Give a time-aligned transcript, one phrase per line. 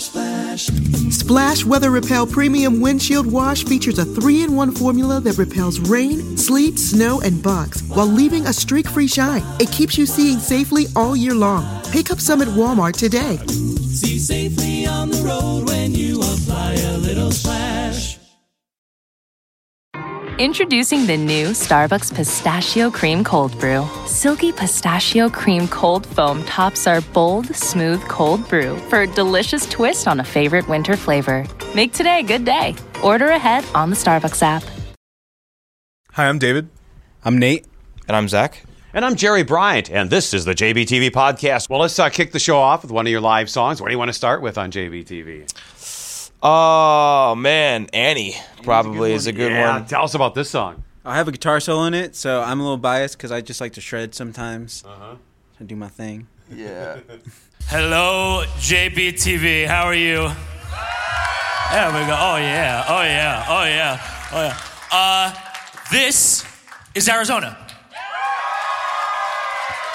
[0.00, 1.64] Splash, splash, splash.
[1.66, 6.78] Weather Repel Premium Windshield Wash features a three in one formula that repels rain, sleet,
[6.78, 9.42] snow, and bugs while leaving a streak free shine.
[9.60, 11.82] It keeps you seeing safely all year long.
[11.92, 13.36] Pick up some at Walmart today.
[13.46, 18.19] See safely on the road when you apply a little splash.
[20.40, 23.86] Introducing the new Starbucks Pistachio Cream Cold Brew.
[24.06, 30.08] Silky pistachio cream cold foam tops our bold, smooth cold brew for a delicious twist
[30.08, 31.44] on a favorite winter flavor.
[31.74, 32.74] Make today a good day.
[33.04, 34.62] Order ahead on the Starbucks app.
[36.12, 36.70] Hi, I'm David.
[37.22, 37.66] I'm Nate.
[38.08, 38.64] And I'm Zach.
[38.94, 41.68] And I'm Jerry Bryant, and this is the JBTV podcast.
[41.68, 43.82] Well, let's uh, kick the show off with one of your live songs.
[43.82, 45.52] What do you want to start with on JBTV?
[46.42, 49.86] Oh man, Annie probably is a good yeah, one.
[49.86, 50.84] Tell us about this song.
[51.04, 53.60] I have a guitar solo in it, so I'm a little biased because I just
[53.60, 54.82] like to shred sometimes.
[54.86, 55.16] Uh-huh.
[55.60, 56.28] I do my thing.
[56.50, 57.00] Yeah.
[57.66, 59.66] Hello, JBTV.
[59.66, 60.30] How are you?
[61.72, 62.16] There we go.
[62.18, 62.84] Oh yeah.
[62.88, 63.44] Oh yeah.
[63.46, 64.00] Oh yeah.
[64.32, 64.58] Oh yeah.
[64.90, 65.34] Uh,
[65.92, 66.46] this
[66.94, 67.56] is Arizona.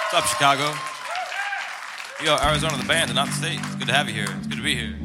[0.03, 0.73] What's up, Chicago?
[2.23, 3.59] Yo, Arizona, the band, and not the state.
[3.59, 4.27] It's good to have you here.
[4.37, 4.95] It's good to be here.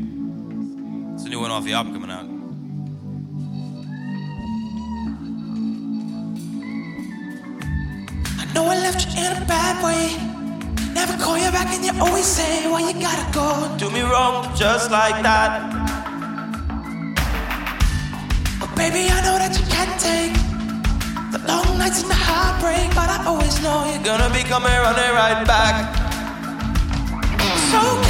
[1.30, 2.26] A new one off the album coming out.
[8.42, 10.10] I know I left you in a bad way.
[10.92, 13.46] Never call you back and you always say, well, you gotta go.
[13.78, 15.70] Do me wrong, just like that.
[18.58, 20.34] But baby, I know that you can't take
[21.30, 22.90] the long nights and the heartbreak.
[22.92, 25.94] But I always know you're Gonna be coming running right back.
[27.38, 28.09] It's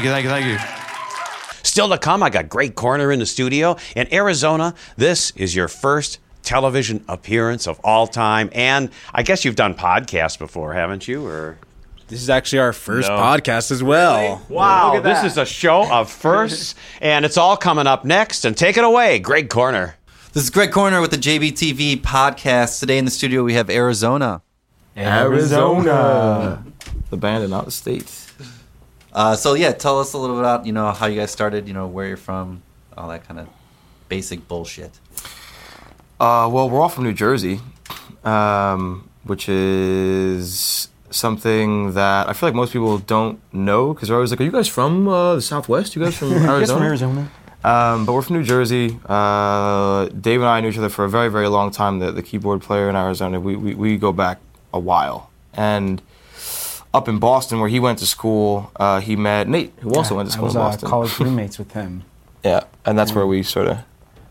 [0.00, 1.62] Thank you, thank you, thank you.
[1.62, 3.76] Still to come, I got Greg Corner in the studio.
[3.94, 8.48] In Arizona, this is your first television appearance of all time.
[8.54, 11.26] And I guess you've done podcasts before, haven't you?
[11.26, 11.58] Or
[12.08, 13.16] This is actually our first No.
[13.18, 14.40] podcast as well.
[14.48, 18.46] Wow, this is a show of firsts, and it's all coming up next.
[18.46, 19.96] And take it away, Greg Corner.
[20.32, 22.80] This is Greg Corner with the JBTV podcast.
[22.80, 24.40] Today in the studio we have Arizona.
[24.96, 26.64] Arizona.
[27.10, 28.29] The band and not the states.
[29.12, 31.66] Uh, so yeah, tell us a little bit about you know how you guys started,
[31.66, 32.62] you know where you're from,
[32.96, 33.48] all that kind of
[34.08, 34.92] basic bullshit.
[36.18, 37.60] Uh, well, we're all from New Jersey,
[38.24, 44.30] um, which is something that I feel like most people don't know because they're always
[44.30, 45.96] like, "Are you guys from uh, the Southwest?
[45.96, 47.30] You guys from Arizona?" Yes, from Arizona.
[47.62, 48.98] Um, but we're from New Jersey.
[49.04, 51.98] Uh, Dave and I knew each other for a very, very long time.
[51.98, 54.38] The, the keyboard player in Arizona, we, we, we go back
[54.72, 55.30] a while.
[55.52, 56.00] And
[56.92, 60.16] up in Boston, where he went to school, uh, he met Nate, who also Yeah,
[60.18, 60.88] went to school I was, in uh, Boston.
[60.88, 62.04] college roommates with him.
[62.42, 63.78] Yeah, and that's where we sort of.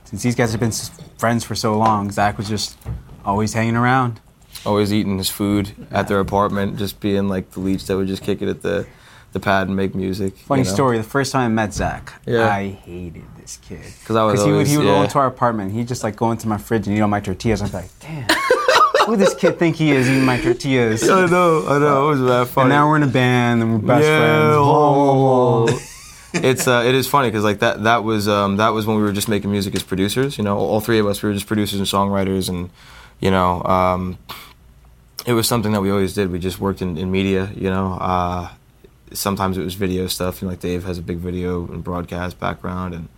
[0.06, 0.71] Since these guys have been
[1.19, 2.75] friends for so long, Zach was just
[3.23, 4.19] always hanging around.
[4.65, 8.23] Always eating his food at their apartment, just being like the leech that would just
[8.23, 8.88] kick it at the,
[9.33, 10.35] the pad and make music.
[10.39, 10.73] Funny you know?
[10.73, 10.97] story.
[10.97, 12.50] The first time I met Zach, Yeah.
[12.50, 15.27] I hated this kid 'Cause I was he would he always- would go into our
[15.27, 15.71] apartment.
[15.73, 17.62] He'd just like go into my fridge and eat all my tortillas.
[17.62, 18.25] I'm like, damn,
[19.09, 21.07] who does this kid think he is eating my tortillas?
[21.09, 22.07] I know, I know.
[22.07, 22.65] It was that funny.
[22.65, 24.56] And now we're in a band and we're best Yeah, friends.
[24.57, 25.79] oh.
[26.33, 29.01] it's uh, it is funny because like that that was um, that was when we
[29.03, 30.38] were just making music as producers.
[30.38, 32.69] You know, all three of us we were just producers and songwriters, and
[33.19, 34.17] you know, um,
[35.25, 36.31] it was something that we always did.
[36.31, 37.50] We just worked in, in media.
[37.55, 38.50] You know, uh,
[39.12, 40.41] sometimes it was video stuff.
[40.41, 43.09] You know, like Dave has a big video and broadcast background, and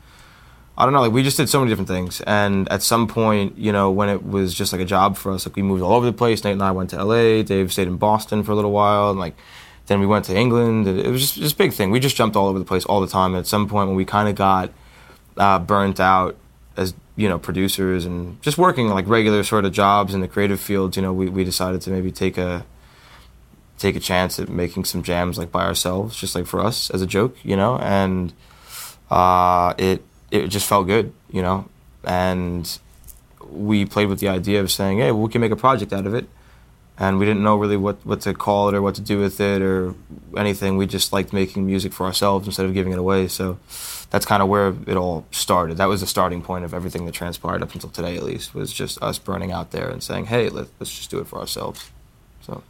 [0.81, 1.01] I don't know.
[1.01, 2.21] Like we just did so many different things.
[2.21, 5.45] And at some point, you know, when it was just like a job for us,
[5.45, 6.43] like we moved all over the place.
[6.43, 7.43] Nate and I went to L.A.
[7.43, 9.35] Dave stayed in Boston for a little while, and like
[9.85, 10.87] then we went to England.
[10.87, 11.91] and It was just this big thing.
[11.91, 13.35] We just jumped all over the place all the time.
[13.35, 14.71] And at some point, when we kind of got
[15.37, 16.35] uh, burnt out
[16.75, 20.59] as you know producers and just working like regular sort of jobs in the creative
[20.59, 22.65] fields, you know, we, we decided to maybe take a
[23.77, 27.03] take a chance at making some jams like by ourselves, just like for us as
[27.03, 28.33] a joke, you know, and
[29.11, 31.67] uh, it it just felt good, you know,
[32.03, 32.79] and
[33.49, 36.07] we played with the idea of saying, hey, well, we can make a project out
[36.07, 36.25] of it,
[36.97, 39.39] and we didn't know really what what to call it or what to do with
[39.39, 39.93] it or
[40.35, 40.77] anything.
[40.77, 43.59] We just liked making music for ourselves instead of giving it away, so.
[44.11, 45.77] That's kind of where it all started.
[45.77, 48.73] That was the starting point of everything that transpired up until today, at least, was
[48.73, 51.89] just us burning out there and saying, "Hey, let, let's just do it for ourselves."
[52.41, 52.61] So.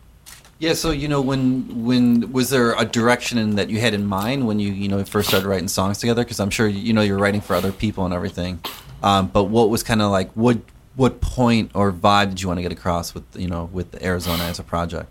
[0.62, 4.06] Yeah, so you know when when was there a direction in, that you had in
[4.06, 6.24] mind when you you know first started writing songs together?
[6.24, 8.60] Because I'm sure you know you're writing for other people and everything.
[9.02, 10.60] Um, but what was kind of like what
[10.96, 14.44] what point or vibe did you want to get across with you know with Arizona
[14.44, 15.10] as a project?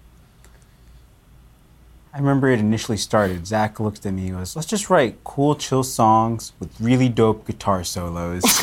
[2.14, 3.44] I remember it initially started.
[3.44, 7.44] Zach looked at me and goes, let's just write cool, chill songs with really dope
[7.44, 8.42] guitar solos.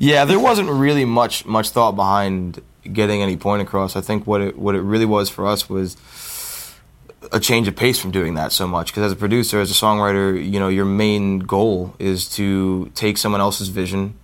[0.00, 2.60] yeah, there wasn't really much much thought behind
[2.92, 3.96] getting any point across.
[3.96, 5.96] I think what it what it really was for us was
[7.32, 8.88] a change of pace from doing that so much.
[8.88, 13.18] Because as a producer, as a songwriter, you know, your main goal is to take
[13.18, 14.14] someone else's vision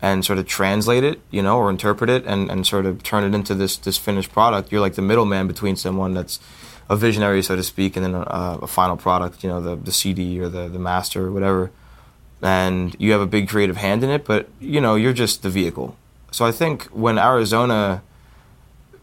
[0.00, 3.24] and sort of translate it, you know, or interpret it and, and sort of turn
[3.24, 4.70] it into this this finished product.
[4.70, 6.40] You're like the middleman between someone that's
[6.88, 9.92] a visionary, so to speak, and then a, a final product, you know, the, the
[9.92, 11.70] CD or the, the master or whatever.
[12.42, 15.48] And you have a big creative hand in it, but, you know, you're just the
[15.48, 15.96] vehicle.
[16.34, 18.02] So I think when Arizona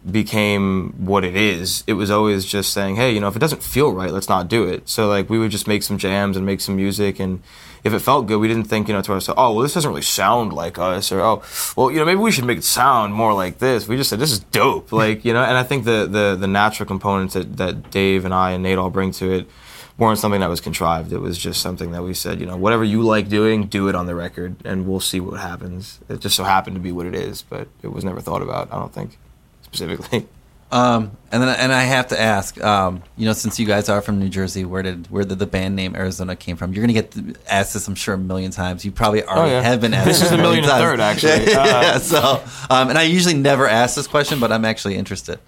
[0.09, 3.63] became what it is, it was always just saying, hey, you know, if it doesn't
[3.63, 4.89] feel right, let's not do it.
[4.89, 7.41] So like we would just make some jams and make some music and
[7.85, 9.89] if it felt good, we didn't think, you know, to ourselves, oh, well, this doesn't
[9.89, 11.41] really sound like us, or oh,
[11.75, 13.87] well, you know, maybe we should make it sound more like this.
[13.87, 15.41] We just said, this is dope, like, you know.
[15.41, 18.77] And I think the the the natural components that that Dave and I and Nate
[18.77, 19.49] all bring to it
[19.97, 21.11] weren't something that was contrived.
[21.13, 23.95] It was just something that we said, you know, whatever you like doing, do it
[23.95, 25.99] on the record, and we'll see what happens.
[26.09, 28.71] It just so happened to be what it is, but it was never thought about.
[28.73, 29.17] I don't think
[29.63, 30.27] specifically.
[30.73, 34.01] Um, and then and I have to ask, um, you know, since you guys are
[34.01, 36.71] from New Jersey, where did where did the band name Arizona came from?
[36.71, 37.13] You're gonna get
[37.49, 38.85] asked this, I'm sure, a million times.
[38.85, 39.61] You probably already Oh, yeah.
[39.63, 40.07] have been asked.
[40.07, 40.81] This is a million times.
[40.81, 41.51] third, actually.
[41.51, 45.39] yeah, Uh, so, um, and I usually never ask this question, but I'm actually interested.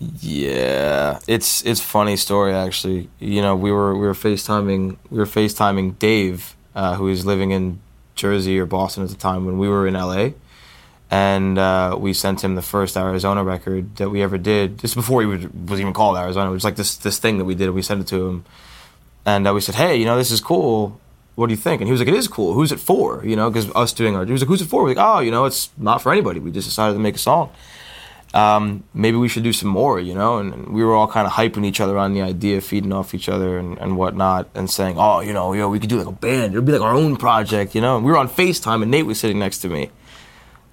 [0.00, 3.08] Yeah, it's it's funny story actually.
[3.18, 7.50] You know, we were we were FaceTiming we were FaceTiming Dave, uh, who was living
[7.50, 7.80] in
[8.14, 10.30] Jersey or Boston at the time when we were in LA,
[11.10, 14.84] and uh, we sent him the first Arizona record that we ever did.
[14.84, 16.48] Is before he was even called Arizona.
[16.48, 17.64] It was like this this thing that we did.
[17.64, 18.44] and We sent it to him,
[19.26, 21.00] and uh, we said, "Hey, you know, this is cool.
[21.34, 22.52] What do you think?" And he was like, "It is cool.
[22.52, 24.84] Who's it for?" You know, because us doing our he was like, "Who's it for?"
[24.84, 26.38] We're like, "Oh, you know, it's not for anybody.
[26.38, 27.50] We just decided to make a song."
[28.34, 30.38] Um, maybe we should do some more, you know?
[30.38, 33.14] And, and we were all kind of hyping each other on the idea, feeding off
[33.14, 36.06] each other and, and whatnot, and saying, oh, you know, yo, we could do like
[36.06, 36.52] a band.
[36.52, 37.96] It'd be like our own project, you know?
[37.96, 39.90] And we were on FaceTime, and Nate was sitting next to me.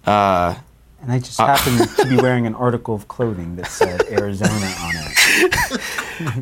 [0.05, 0.55] Uh,
[1.01, 4.51] And I just Uh, happened to be wearing an article of clothing that said Arizona
[4.81, 5.81] on it.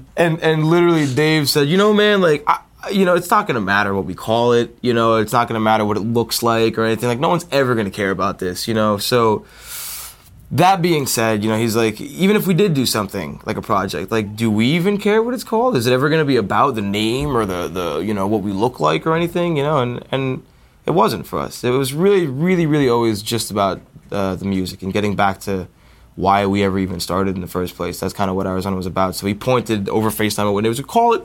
[0.17, 2.59] and and literally Dave said, you know, man, like, I,
[2.91, 4.77] you know, it's not gonna matter what we call it.
[4.81, 7.07] You know, it's not gonna matter what it looks like or anything.
[7.09, 8.67] Like, no one's ever gonna care about this.
[8.67, 9.45] You know, so.
[10.53, 13.61] That being said, you know, he's like, even if we did do something like a
[13.61, 15.75] project, like, do we even care what it's called?
[15.75, 18.43] Is it ever going to be about the name or the, the, you know, what
[18.43, 19.57] we look like or anything?
[19.57, 20.43] You know, and and
[20.85, 21.63] it wasn't for us.
[21.63, 23.81] It was really, really, really always just about
[24.11, 25.67] uh, the music and getting back to
[26.15, 27.99] why we ever even started in the first place.
[27.99, 29.15] That's kind of what Arizona was about.
[29.15, 31.23] So he pointed over FaceTime at when it was call it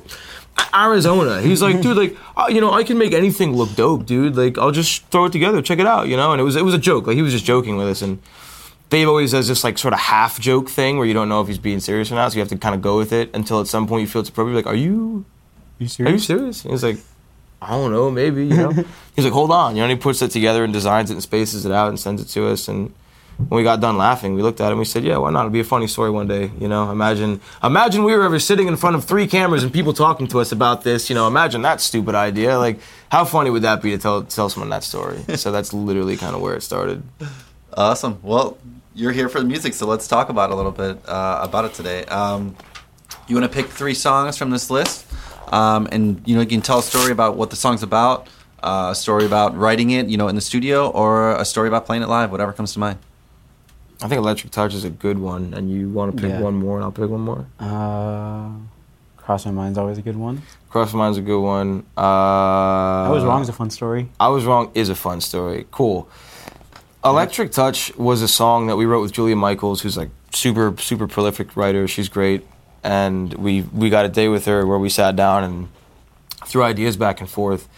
[0.74, 1.42] Arizona.
[1.42, 4.36] He's like, dude, like, uh, you know, I can make anything look dope, dude.
[4.36, 6.32] Like, I'll just throw it together, check it out, you know.
[6.32, 7.06] And it was it was a joke.
[7.06, 8.00] Like he was just joking with us.
[8.00, 8.20] And
[8.90, 11.48] Dave always does this like sort of half joke thing where you don't know if
[11.48, 12.32] he's being serious or not.
[12.32, 14.20] So you have to kind of go with it until at some point you feel
[14.20, 14.56] it's appropriate.
[14.56, 15.24] Like, are you?
[15.78, 16.08] are You serious?
[16.08, 16.64] Are you serious?
[16.64, 16.98] And he's like,
[17.60, 18.70] I don't know, maybe, you know.
[19.16, 19.84] he's like, hold on, you know.
[19.88, 22.26] And he puts it together and designs it and spaces it out and sends it
[22.28, 22.68] to us.
[22.68, 22.94] And
[23.36, 25.40] when we got done laughing, we looked at it and we said, yeah, why not?
[25.40, 26.90] It'll be a funny story one day, you know.
[26.90, 30.40] Imagine, imagine we were ever sitting in front of three cameras and people talking to
[30.40, 31.26] us about this, you know.
[31.26, 32.58] Imagine that stupid idea.
[32.58, 32.80] Like,
[33.10, 35.18] how funny would that be to tell tell someone that story?
[35.36, 37.02] so that's literally kind of where it started.
[37.76, 38.18] Awesome.
[38.22, 38.56] Well,
[38.98, 41.64] you're here for the music, so let's talk about it a little bit uh, about
[41.64, 42.04] it today.
[42.06, 42.56] Um,
[43.28, 45.06] you want to pick three songs from this list,
[45.52, 48.26] um, and you know you can tell a story about what the song's about,
[48.62, 51.86] uh, a story about writing it, you know, in the studio, or a story about
[51.86, 52.98] playing it live, whatever comes to mind.
[54.02, 56.40] I think Electric Touch is a good one, and you want to pick Yeah.
[56.40, 57.46] one more, and I'll pick one more.
[57.60, 58.50] Uh,
[59.16, 60.42] Cross My Mind's always a good one.
[60.70, 61.84] Cross My Mind's a good one.
[61.96, 64.08] Uh, I Was Wrong is a fun story.
[64.18, 65.66] I Was Wrong is a fun story.
[65.70, 66.08] Cool.
[67.10, 71.06] Electric Touch was a song that we wrote with Julia Michaels, who's like super, super
[71.06, 71.88] prolific writer.
[71.88, 72.46] She's great.
[72.84, 75.68] And we, we got a day with her where we sat down and
[76.46, 77.68] threw ideas back and forth.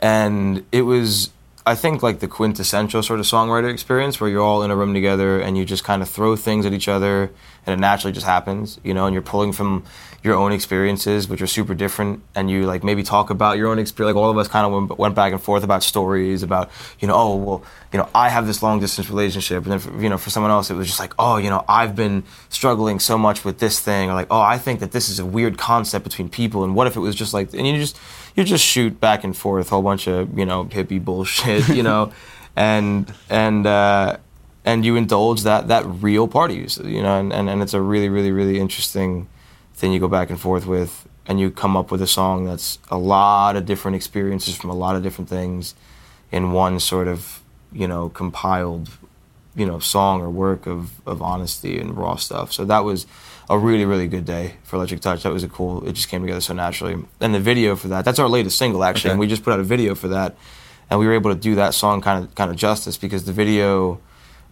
[0.00, 1.30] And it was,
[1.68, 4.94] I think, like the quintessential sort of songwriter experience where you're all in a room
[4.94, 7.30] together and you just kind of throw things at each other
[7.66, 9.84] and it naturally just happens, you know, and you're pulling from
[10.24, 13.78] your own experiences, which are super different, and you like maybe talk about your own
[13.78, 14.14] experience.
[14.14, 16.70] Like all of us kind of went, went back and forth about stories about,
[17.00, 20.02] you know, oh well, you know, I have this long distance relationship, and then for,
[20.02, 22.98] you know, for someone else, it was just like, oh, you know, I've been struggling
[22.98, 25.58] so much with this thing, or like, oh, I think that this is a weird
[25.58, 27.98] concept between people, and what if it was just like, and you just
[28.38, 31.82] you just shoot back and forth a whole bunch of you know hippie bullshit, you
[31.82, 32.12] know,
[32.56, 33.66] and and.
[33.66, 34.16] uh
[34.64, 37.72] and you indulge that that real part of party, you know, and, and, and it's
[37.72, 39.26] a really, really, really interesting
[39.72, 42.78] thing you go back and forth with, and you come up with a song that's
[42.90, 45.74] a lot of different experiences from a lot of different things
[46.30, 47.40] in one sort of,
[47.72, 48.90] you know, compiled,
[49.56, 52.52] you know, song or work of, of honesty and raw stuff.
[52.52, 53.06] So that was
[53.50, 55.22] a really, really good day for Electric Touch.
[55.22, 57.02] That was a cool, it just came together so naturally.
[57.20, 59.12] And the video for that, that's our latest single actually, Okay.
[59.12, 60.36] and we just put out a video for that.
[60.90, 63.32] And we were able to do that song kind of kind of justice because the
[63.32, 63.98] video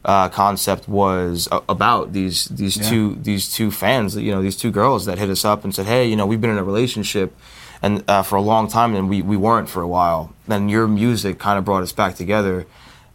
[0.04, 2.88] uh, concept was a- about these these Yeah.
[2.90, 5.86] two these two fans, you know, these two girls that hit us up and said,
[5.86, 7.34] "Hey, you know, we've been in a relationship
[7.82, 10.30] and uh, for a long time, and we we weren't for a while.
[10.46, 12.66] Then your music kind of brought us back together."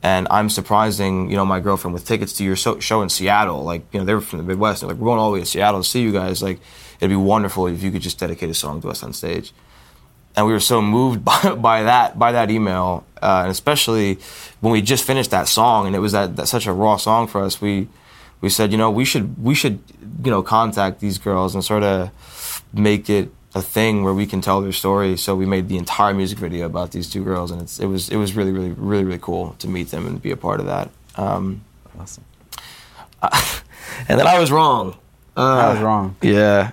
[0.03, 3.63] And I'm surprising, you know, my girlfriend with tickets to your so- show in Seattle.
[3.63, 4.81] Like, you know, they were from the Midwest.
[4.81, 6.41] Like, we're going all the way to Seattle to see you guys.
[6.41, 6.59] Like,
[6.99, 9.53] it'd be wonderful if you could just dedicate a song to us on stage
[10.35, 14.19] and we were so moved by, by that by that email, uh, and especially
[14.59, 17.27] when we just finished that song, and it was that, that such a raw song
[17.27, 17.61] for us.
[17.61, 17.87] We
[18.41, 19.79] we said, you know, we should we should
[20.23, 22.11] you know contact these girls and sort of
[22.73, 25.17] make it a thing where we can tell their story.
[25.17, 28.09] So we made the entire music video about these two girls, and it's, it was
[28.09, 30.65] it was really really really really cool to meet them and be a part of
[30.67, 30.89] that.
[31.15, 31.61] Um,
[31.99, 32.23] awesome.
[33.21, 34.95] and then I was wrong.
[35.35, 36.15] Uh, I was wrong.
[36.21, 36.71] Yeah,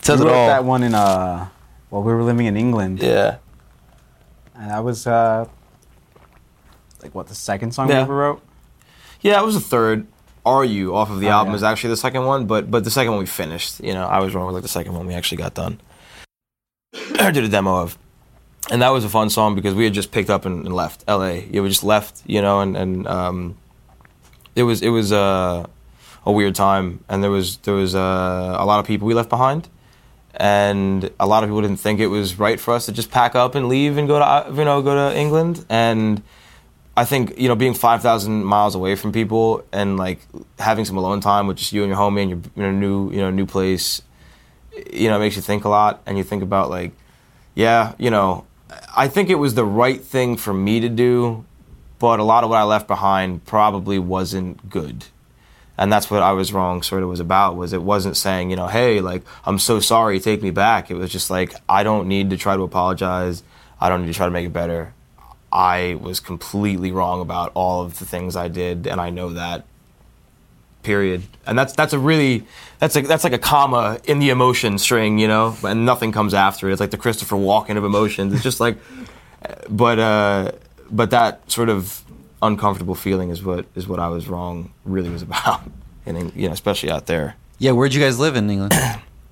[0.00, 0.46] says we it wrote all.
[0.48, 1.48] that one in uh,
[1.90, 3.00] while we were living in England.
[3.02, 3.36] Yeah.
[4.54, 5.46] And that was uh,
[7.02, 7.96] like what the second song Yeah.
[7.96, 8.42] we ever wrote.
[9.22, 10.06] Yeah, it was the third.
[10.44, 11.56] Are you off of the Oh, album yeah.
[11.56, 13.80] is actually the second one, but but the second one we finished.
[13.80, 15.80] You know, I was wrong with like the second one we actually got done.
[17.20, 17.98] I did a demo of,
[18.70, 21.04] and that was a fun song because we had just picked up and, and left
[21.06, 21.46] L.A.
[21.50, 23.56] Yeah, we just left, you know, and and um,
[24.56, 25.66] it was it was uh,
[26.26, 29.30] a weird time, and there was there was uh, a lot of people we left
[29.30, 29.68] behind,
[30.34, 33.34] and a lot of people didn't think it was right for us to just pack
[33.34, 36.22] up and leave and go to uh, you know go to England and.
[36.96, 40.18] I think you know being five thousand miles away from people and like
[40.58, 43.10] having some alone time with just you and your homie and you're in a new
[43.10, 44.02] you know new place,
[44.92, 46.92] you know, it makes you think a lot and you think about like,
[47.54, 48.46] yeah, you know,
[48.96, 51.44] I think it was the right thing for me to do,
[51.98, 55.06] but a lot of what I left behind probably wasn't good.
[55.80, 56.82] and that's what I was wrong.
[56.82, 60.20] Sort of was about was it wasn't saying you know, hey, like I'm so sorry,
[60.20, 60.90] take me back.
[60.90, 63.42] It was just like I don't need to try to apologize.
[63.80, 64.92] I don't need to try to make it better.
[65.50, 69.64] I was completely wrong about all of the things I did, and I know that.
[70.82, 71.22] Period.
[71.46, 72.44] And that's that's a really
[72.78, 76.32] that's like that's like a comma in the emotion string, you know, and nothing comes
[76.32, 76.72] after it.
[76.72, 78.32] It's like the Christopher Walken of emotions.
[78.32, 78.78] It's just like,
[79.68, 80.52] but uh,
[80.90, 82.02] but that sort of
[82.42, 85.60] uncomfortable feeling is what is what I was wrong really was about,
[86.06, 87.36] and you know, especially out there.
[87.58, 88.72] Yeah, where'd you guys live in England?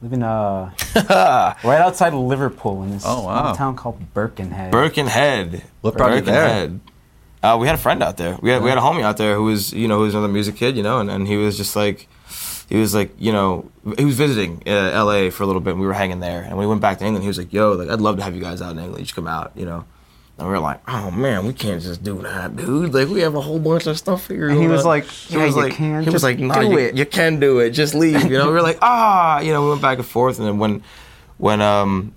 [0.00, 3.42] Live in uh, right outside of Liverpool in this Oh, wow.
[3.42, 4.70] small town called Birkenhead.
[4.70, 5.64] Birkenhead.
[5.80, 6.70] What brought you there?
[7.42, 8.36] Uh, we had a friend out there.
[8.42, 10.32] We had we had a homie out there who was you know who was another
[10.32, 12.08] music kid, you know, and, and he was just like
[12.68, 15.30] he was like you know he was visiting uh, L.A.
[15.30, 15.70] for a little bit.
[15.72, 17.72] and We were hanging there, and we went back to England, he was like, "Yo,
[17.72, 18.98] like I'd love to have you guys out in England.
[19.00, 19.84] You should come out, you know."
[20.36, 22.92] And we were like, "Oh man, we can't just do that, dude.
[22.94, 25.36] Like we have a whole bunch of stuff here." And he was know?" like, he
[25.36, 26.02] "Yeah, was you like, can.
[26.04, 27.70] he was like, "Nah, do you, it." you can do it.
[27.70, 30.38] Just leave." You know, we were like, "Ah," you know, we went back and forth,
[30.38, 30.82] and then when
[31.38, 32.14] when um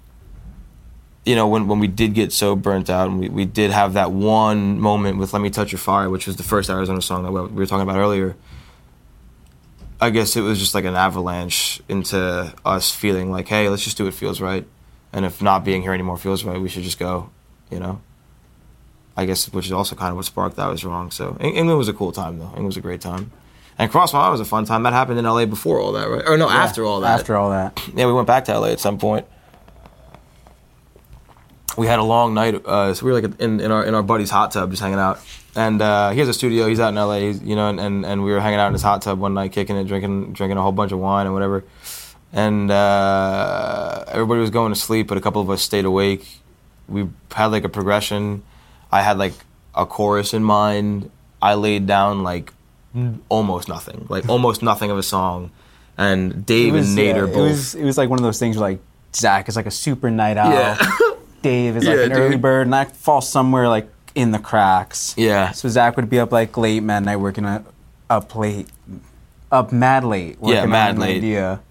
[1.25, 3.93] you know, when, when we did get so burnt out, and we, we did have
[3.93, 7.23] that one moment with "Let Me Touch Your Fire," which was the first Arizona song
[7.23, 8.35] that we we were talking about earlier.
[9.99, 13.97] I guess it was just like an avalanche into us feeling like, "Hey, let's just
[13.97, 14.65] do what feels right,"
[15.13, 17.29] and if not being here anymore feels right, we should just go.
[17.69, 18.01] You know.
[19.15, 21.11] I guess which is also kind of what sparked that was wrong.
[21.11, 22.45] So England was a cool time though.
[22.45, 23.29] England was a great time,
[23.77, 24.83] and Cross My Mind was a fun time.
[24.83, 25.45] That happened in L.A.
[25.45, 26.23] before all that, right?
[26.25, 27.19] Or no, Yeah, after all that.
[27.19, 27.79] After all that.
[27.93, 29.27] Yeah, we went back to LA at some point.
[31.77, 34.03] We had a long night, uh, so we were like in, in our in our
[34.03, 35.19] buddy's hot tub, just hanging out.
[35.55, 36.67] And uh, he has a studio.
[36.67, 38.81] He's out in LA, you know, and, and, and we were hanging out in his
[38.81, 41.63] hot tub one night, kicking it, drinking drinking a whole bunch of wine and whatever.
[42.33, 46.39] And uh, everybody was going to sleep, but a couple of us stayed awake.
[46.87, 48.43] We had like a progression.
[48.91, 49.33] I had like
[49.75, 51.09] a chorus in mind.
[51.41, 52.53] I laid down like
[53.29, 55.51] almost nothing, like almost nothing of a song.
[55.97, 57.49] And Dave was, and Nate yeah, are It both.
[57.49, 58.79] was, it was like one of those things where like
[59.13, 60.51] Zach is like a super night owl.
[60.51, 60.77] Yeah.
[61.41, 65.13] Dave is like Yeah, an early bird, and I fall somewhere like in the cracks.
[65.17, 65.51] Yeah.
[65.51, 67.63] So Zach would be up like late, man, night working a,
[68.09, 68.67] up late,
[69.51, 70.39] up mad late.
[70.39, 71.17] Working Yeah, on mad an late.
[71.17, 71.61] Idea.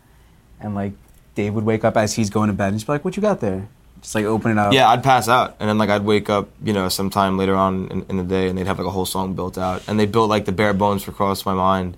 [0.61, 0.92] And like
[1.35, 3.22] Dave would wake up as he's going to bed and just be like, "What you
[3.22, 3.68] got there?"
[4.02, 4.72] Just like open it up.
[4.72, 7.88] Yeah, I'd pass out, and then like I'd wake up, you know, sometime later on
[7.88, 10.06] in, in the day, and they'd have like a whole song built out, and they
[10.06, 11.96] built like the bare bones for "Cross My Mind,"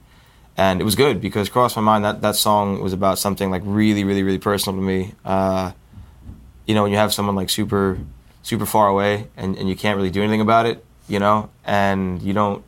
[0.57, 3.63] and it was good because "Cross My Mind" that that song was about something like
[3.65, 5.15] really, really, really personal to me.
[5.25, 5.71] Uh,
[6.67, 7.99] you know, when you have someone like super,
[8.43, 12.23] super far away, and, and you can't really do anything about it, you know, and
[12.23, 12.65] you don't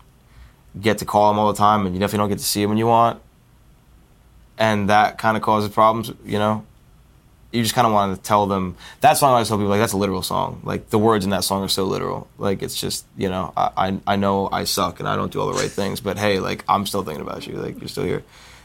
[0.80, 2.70] get to call them all the time, and you definitely don't get to see them
[2.70, 3.20] when you want,
[4.59, 6.64] and that kind of causes problems, you know
[7.54, 9.30] you just kind of want to tell them that song.
[9.30, 10.61] I always tell people like that's a literal song.
[10.64, 12.26] Like the words in that song are so literal.
[12.37, 15.40] Like it's just you know I I, I know I suck and I don't do
[15.40, 17.54] all the right things, but hey, like I'm still thinking about you.
[17.54, 18.24] Like you're still here,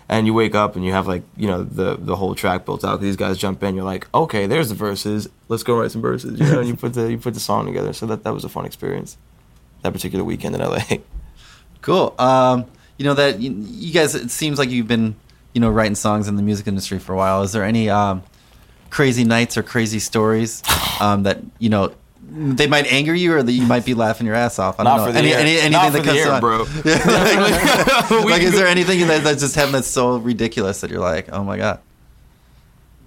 [0.10, 2.84] and you wake up and you have like you know the the whole track built
[2.84, 3.00] out.
[3.00, 3.76] these guys jump in.
[3.76, 5.30] You're like, okay, there's the verses.
[5.48, 6.40] Let's go write some verses.
[6.40, 7.94] You know, and you put the you put the song together.
[7.94, 9.18] So that that was a fun experience.
[9.84, 10.80] That particular weekend in LA.
[11.82, 12.14] Cool.
[12.20, 12.66] Um,
[12.98, 14.14] you know that you, you guys.
[14.14, 15.16] It seems like you've been,
[15.54, 17.42] you know, writing songs in the music industry for a while.
[17.42, 18.22] Is there any um,
[18.90, 20.62] crazy nights or crazy stories
[21.00, 21.94] um, that you know
[22.32, 24.80] they might anger you, or that you might be laughing your ass off?
[24.80, 25.06] I don't Not know.
[25.08, 25.40] for the Any, air.
[25.40, 26.66] any, anything Not that for the comes air, to bro.
[26.86, 31.00] Yeah, like, like, is there anything that, that's just happened that's so ridiculous that you're
[31.00, 31.80] like, oh my god?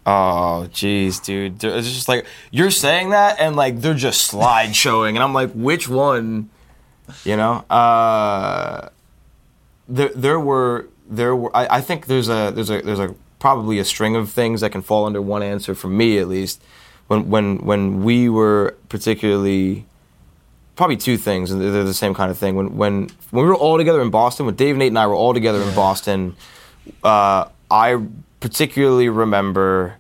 [0.04, 1.62] Oh, jeez, dude.
[1.62, 5.52] It's just like you're saying that, and like they're just slide showing, and I'm like,
[5.52, 6.50] which one?
[7.24, 8.88] You know, uh,
[9.88, 11.54] there there were there were.
[11.56, 14.70] I, I think there's a there's a there's a probably a string of things that
[14.70, 16.60] can fall under one answer for me at least.
[17.12, 19.84] When when when we were particularly
[20.76, 22.56] probably two things, and they're the same kind of thing.
[22.56, 25.14] When when when we were all together in Boston, when Dave, Nate, and I were
[25.14, 26.34] all together in Boston,
[27.04, 28.00] uh, I
[28.40, 29.96] particularly remember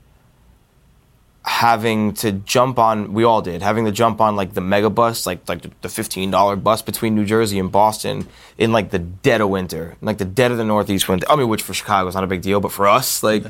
[1.44, 3.12] having to jump on.
[3.12, 6.30] We all did having to jump on like the mega bus, like like the fifteen
[6.30, 10.24] dollar bus between New Jersey and Boston in like the dead of winter, like the
[10.24, 11.26] dead of the Northeast winter.
[11.28, 13.44] I mean, which for Chicago is not a big deal, but for us, like,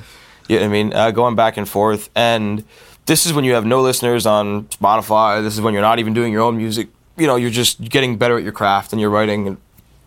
[0.49, 2.65] you know what I mean, uh, going back and forth and.
[3.07, 5.43] This is when you have no listeners on Spotify.
[5.43, 6.89] This is when you're not even doing your own music.
[7.17, 9.57] You know, you're just getting better at your craft and you're writing and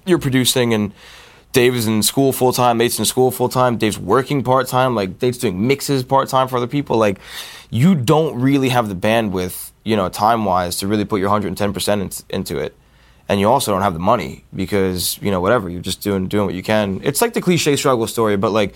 [0.06, 0.94] you're producing and
[1.52, 4.94] Dave is in school full time, Nate's in school full time, Dave's working part time,
[4.94, 6.98] like Dave's doing mixes part time for other people.
[6.98, 7.20] Like
[7.70, 12.02] you don't really have the bandwidth, you know, time wise to really put your 110%
[12.02, 12.76] in, into it.
[13.30, 16.46] And you also don't have the money because, you know, whatever, you're just doing doing
[16.46, 17.00] what you can.
[17.04, 18.76] It's like the cliche struggle story, but like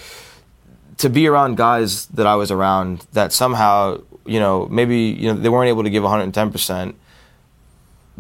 [1.00, 5.40] to be around guys that I was around that somehow, you know, maybe you know
[5.40, 6.94] they weren't able to give 110%.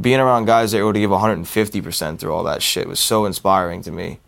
[0.01, 3.25] Being around guys that were able to give 150% through all that shit was so
[3.25, 4.19] inspiring to me.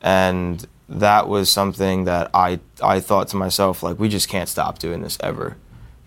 [0.00, 4.78] And that was something that I I thought to myself like we just can't stop
[4.78, 5.56] doing this ever.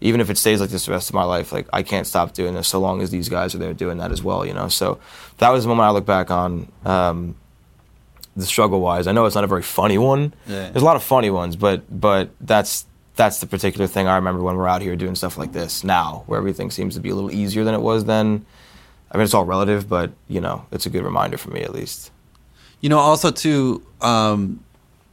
[0.01, 2.33] Even if it stays like this the rest of my life, like I can't stop
[2.33, 4.67] doing this so long as these guys are there doing that as well, you know.
[4.67, 4.99] So
[5.37, 7.35] that was the moment I look back on um,
[8.35, 9.07] the struggle wise.
[9.07, 10.33] I know it's not a very funny one.
[10.45, 10.69] Yeah.
[10.69, 12.85] There's a lot of funny ones, but but that's
[13.15, 16.23] that's the particular thing I remember when we're out here doing stuff like this now,
[16.27, 18.45] where everything seems to be a little easier than it was then.
[19.11, 21.73] I mean, it's all relative, but you know, it's a good reminder for me at
[21.73, 22.11] least.
[22.81, 24.63] You know, also too, um,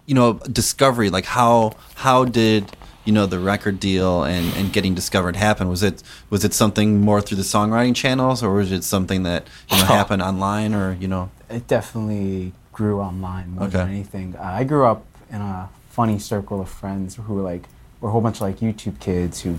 [0.07, 1.11] you know, discovery.
[1.11, 5.69] Like how how did you know the record deal and, and getting discovered happen?
[5.69, 9.47] Was it was it something more through the songwriting channels, or was it something that
[9.71, 11.31] you know happened online, or you know?
[11.49, 14.35] It definitely grew online more than anything.
[14.37, 17.69] Uh, I grew up in a funny circle of friends who were like,
[18.03, 19.59] were a whole bunch of like YouTube kids who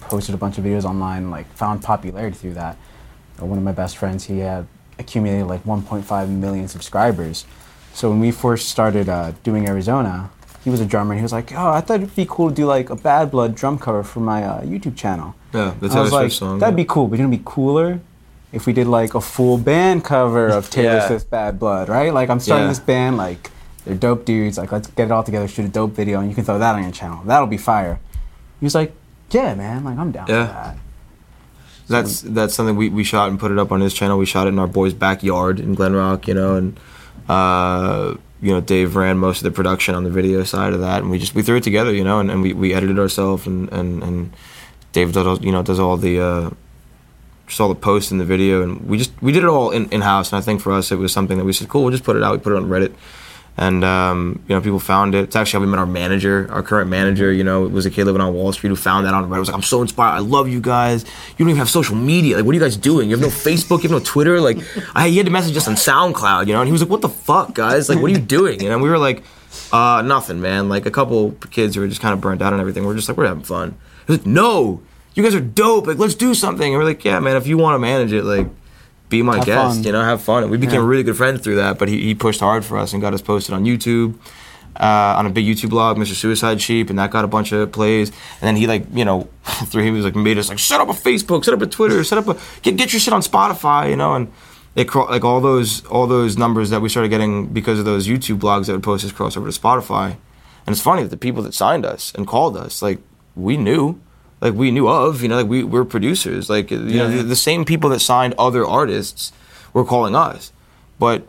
[0.00, 2.76] posted a bunch of videos online, like found popularity through that.
[3.40, 4.66] Uh, one of my best friends, he had
[4.98, 7.46] accumulated like 1.5 million subscribers.
[7.94, 10.30] So when we first started uh, doing Arizona,
[10.64, 12.54] he was a drummer and he was like, "Oh, I thought it'd be cool to
[12.54, 16.00] do like a Bad Blood drum cover for my uh, YouTube channel." Yeah, I Taylor
[16.02, 16.76] was Swift like, song, That'd yeah.
[16.76, 18.00] be cool, but it'd be cooler
[18.52, 21.06] if we did like a full band cover of Taylor Yeah.
[21.06, 22.12] Swift's Bad Blood, right?
[22.12, 22.68] Like I'm starting Yeah.
[22.70, 23.50] this band, like
[23.84, 24.58] they're dope dudes.
[24.58, 26.74] Like let's get it all together, shoot a dope video, and you can throw that
[26.74, 27.22] on your channel.
[27.24, 28.00] That'll be fire.
[28.60, 28.92] He was like,
[29.30, 30.46] Yeah, man, like I'm down Yeah.
[30.46, 30.76] for that.
[31.86, 34.16] That's that's something we, we shot and put it up on his channel.
[34.18, 36.80] We shot it in our boys' backyard in Glen Rock, you know, and
[37.28, 41.02] uh, you know Dave ran most of the production on the video side of that,
[41.02, 43.46] and we just we threw it together, you know, and, and we, we edited ourselves,
[43.46, 44.32] and, and and
[44.92, 46.50] Dave does all, you know does all the uh,
[47.46, 49.86] just all the posts in the video, and we just we did it all in
[49.90, 51.90] in house, and I think for us it was something that we said, cool, we'll
[51.92, 52.32] just put it out.
[52.32, 52.94] We put it on Reddit.
[53.56, 55.24] And um, you know, people found it.
[55.24, 57.32] It's actually how we met our manager, our current manager.
[57.32, 59.36] You know, was a kid living on Wall Street who found that on Reddit.
[59.36, 60.16] I was like, I'm so inspired.
[60.16, 61.04] I love you guys.
[61.04, 62.36] You don't even have social media.
[62.36, 63.08] Like, what are you guys doing?
[63.08, 63.84] You have no Facebook.
[63.84, 64.40] You have no Twitter.
[64.40, 64.58] Like,
[64.96, 66.48] I he had to message us on SoundCloud.
[66.48, 67.88] You know, and he was like, What the fuck, guys?
[67.88, 68.66] Like, what are you doing?
[68.66, 69.22] And we were like,
[69.72, 70.68] uh, Nothing, man.
[70.68, 72.84] Like a couple kids who were just kind of burnt out and everything.
[72.84, 73.76] We're just like, We're having fun.
[74.06, 74.82] He was like, No,
[75.14, 75.86] you guys are dope.
[75.86, 76.74] Like, let's do something.
[76.74, 77.36] And we're like, Yeah, man.
[77.36, 78.48] If you want to manage it, like
[79.18, 79.76] be my Have guest.
[79.76, 79.84] fun.
[79.84, 80.42] You know, have fun.
[80.42, 80.86] And we became Yeah.
[80.92, 81.78] really good friends through that.
[81.78, 84.14] But he, he pushed hard for us and got us posted on YouTube,
[84.80, 86.14] uh, on a big YouTube blog, Mr.
[86.14, 88.08] Suicide Sheep, and that got a bunch of plays.
[88.40, 89.28] And then he like, you know,
[89.68, 92.02] through he was like made us like set up a Facebook, set up a Twitter,
[92.04, 94.32] set up a get get your shit on Spotify, you know, and
[94.74, 98.08] it cro- like all those all those numbers that we started getting because of those
[98.08, 100.16] YouTube blogs that would post us cross over to Spotify.
[100.66, 102.98] And it's funny that the people that signed us and called us, like
[103.36, 104.00] we knew,
[104.44, 107.16] like we knew of, you know, like we we're producers, like you know, Yeah.
[107.16, 109.32] the, the same people that signed other artists
[109.72, 110.52] were calling us,
[111.00, 111.26] but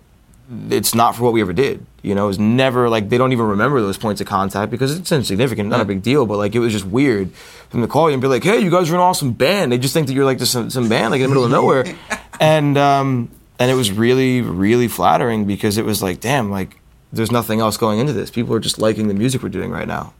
[0.70, 1.84] it's not for what we ever did.
[2.04, 4.96] You know, it was never like they don't even remember those points of contact because
[4.96, 6.28] it's insignificant, not a big deal.
[6.28, 8.60] But like it was just weird for them to call you and be like, "Hey,
[8.60, 10.88] you guys are an awesome band." They just think that you're like just some, some
[10.88, 11.86] band like in the middle of nowhere,
[12.40, 16.80] and um, and it was really really flattering because it was like, damn, like
[17.12, 18.30] there's nothing else going into this.
[18.30, 20.14] People are just liking the music we're doing right now.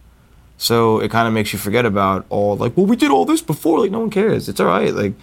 [0.58, 3.42] So it kind of makes you forget about all like, well, we did all this
[3.42, 3.80] before.
[3.80, 4.48] Like no one cares.
[4.50, 4.94] It's all right.
[4.94, 5.14] Like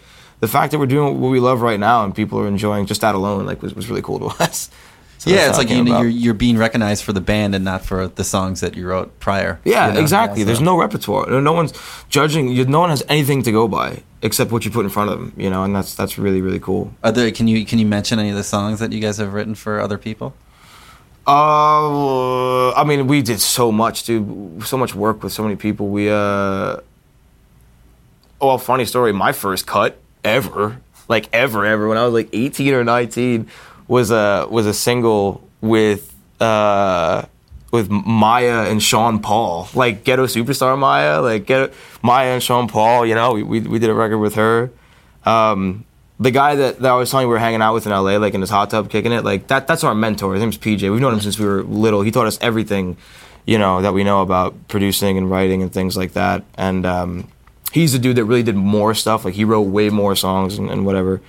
[0.40, 3.00] the fact that we're doing what we love right now and people are enjoying just
[3.00, 4.70] that alone, like was, was really cool to us.
[5.18, 7.84] So yeah, it's like you know, you're you're being recognized for the band and not
[7.84, 9.60] for the songs that you wrote prior.
[9.64, 10.00] Yeah, you know?
[10.00, 10.42] exactly.
[10.42, 11.30] There's no repertoire.
[11.30, 11.72] No- No one's
[12.08, 12.48] judging.
[12.48, 15.20] You, no one has anything to go by except what you put in front of
[15.20, 15.32] them.
[15.36, 16.92] You know, and that's that's really really cool.
[17.04, 19.32] Are there, can you can you mention any of the songs that you guys have
[19.32, 20.34] written for other people?
[21.26, 24.64] Uh, I mean, we did so much, dude.
[24.64, 25.88] So much work with so many people.
[25.88, 26.78] We uh,
[28.40, 29.12] well, funny story.
[29.12, 33.48] My first cut ever, like ever, ever, when I was like 18 or 19,
[33.86, 37.24] was a was a single with uh
[37.70, 43.06] with Mya and Sean Paul, like Ghetto Superstar Mya, like Ghetto Mya and Sean Paul.
[43.06, 44.70] You know, we we, we did a record with her.
[45.24, 45.84] Um,
[46.22, 48.16] the guy that, that I was telling you we were hanging out with in LA,
[48.16, 49.66] like in his hot tub, kicking it, like that.
[49.66, 50.32] That's our mentor.
[50.34, 50.90] His name's PJ.
[50.90, 52.02] We've known him since we were little.
[52.02, 52.96] He taught us everything,
[53.46, 56.44] you know, that we know about producing and writing and things like that.
[56.56, 57.28] And um,
[57.72, 59.24] he's the dude that really did more stuff.
[59.24, 61.20] Like he wrote way more songs and, and whatever.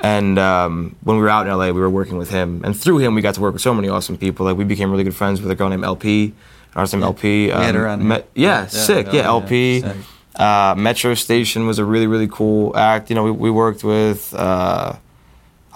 [0.00, 2.98] And um, when we were out in LA, we were working with him, and through
[2.98, 4.44] him, we got to work with so many awesome people.
[4.44, 6.34] Like we became really good friends with a girl named LP.
[6.74, 7.46] Our name LP.
[7.46, 8.24] We had her on Me- here.
[8.34, 9.06] yeah, Yeah, sick.
[9.06, 9.80] yeah, Yeah, yeah, LP.
[9.80, 9.96] sick.
[10.36, 13.10] Uh, Metro Station was a really really cool act.
[13.10, 14.34] You know, we, we worked with.
[14.34, 14.96] Uh,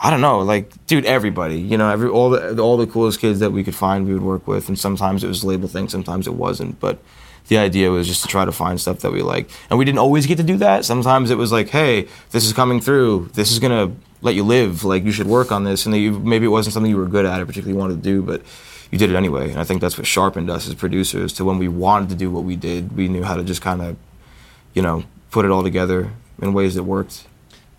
[0.02, 3.40] I don't know, like, dude, everybody, you know, every all the all the coolest kids
[3.40, 6.26] that we could find, we would work with, and sometimes it was label thing, sometimes
[6.26, 7.02] it wasn't, but
[7.48, 9.98] the idea was just to try to find stuff that we like, and we didn't
[9.98, 10.86] always get to do that.
[10.86, 13.92] Sometimes it was like, hey, this is coming through, this is gonna
[14.22, 16.88] let you live, like you should work on this, and you, maybe it wasn't something
[16.88, 18.40] you were good at or particularly wanted to do, but
[18.90, 21.58] you did it anyway, and I think that's what sharpened us as producers to when
[21.58, 23.98] we wanted to do what we did, we knew how to just kind of,
[24.74, 27.26] you know, put it all together in ways that worked.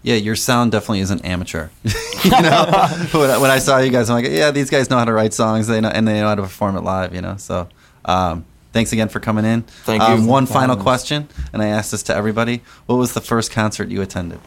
[0.03, 1.69] Yeah, your sound definitely isn't amateur.
[2.23, 2.65] you know,
[3.11, 5.13] when, I, when I saw you guys, I'm like, yeah, these guys know how to
[5.13, 5.67] write songs.
[5.67, 7.13] They know and they know how to perform it live.
[7.15, 7.67] You know, so.
[8.05, 9.63] Um, Thanks again for coming in.
[9.63, 10.07] Thank you.
[10.07, 10.83] Um, one final having us.
[10.83, 12.61] question, and I asked this to everybody.
[12.85, 14.39] What was the first concert you attended?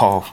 [0.00, 0.32] Oh,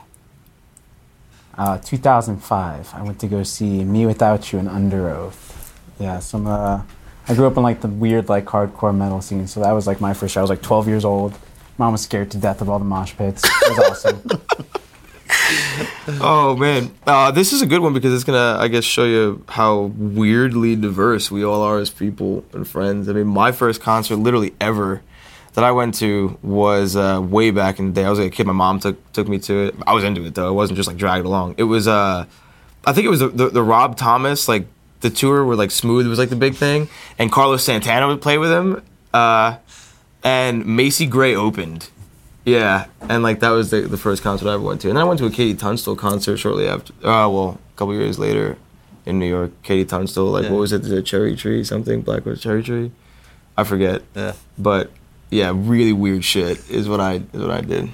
[1.57, 5.71] Uh, 2005, I went to go see mewithoutYou and Underoath.
[5.99, 6.45] Yeah, some.
[6.45, 6.83] Uh,
[7.27, 9.99] I grew up in like the weird like hardcore metal scene, so that was like
[9.99, 10.41] my first show.
[10.41, 11.37] I was like 12 years old.
[11.77, 13.43] Mom was scared to death of all the mosh pits.
[13.43, 14.41] It was awesome.
[16.21, 19.43] oh man, uh, this is a good one because it's gonna, I guess, show you
[19.49, 23.09] how weirdly diverse we all are as people and friends.
[23.09, 25.01] I mean, my first concert, literally ever,
[25.55, 28.05] that I went to was uh, way back in the day.
[28.05, 28.45] I was like a kid.
[28.45, 29.75] My mom took took me to it.
[29.87, 30.49] I was into it though.
[30.49, 31.55] It wasn't just like dragged along.
[31.57, 32.25] It was, uh,
[32.85, 34.67] I think it was the, the, the Rob Thomas like
[35.05, 36.89] the tour where like Smooth was like the big thing,
[37.19, 38.81] and Carlos Santana would play with him,
[39.13, 39.57] uh,
[40.23, 41.89] and Macy Gray opened.
[42.43, 45.03] Yeah, and like that was the, the first concert I ever went to, and then
[45.03, 46.93] I went to a KT Tunstall concert shortly after.
[47.03, 48.57] Uh, well, a couple years later,
[49.05, 50.31] in New York, KT Tunstall.
[50.31, 50.51] Like, Yeah.
[50.51, 50.83] what was it?
[50.83, 52.91] The Cherry Tree, something Blackwood Cherry Tree.
[53.57, 54.01] I forget.
[54.15, 54.33] Yeah.
[54.57, 54.91] But
[55.31, 57.89] yeah, really weird shit is what I is what I did.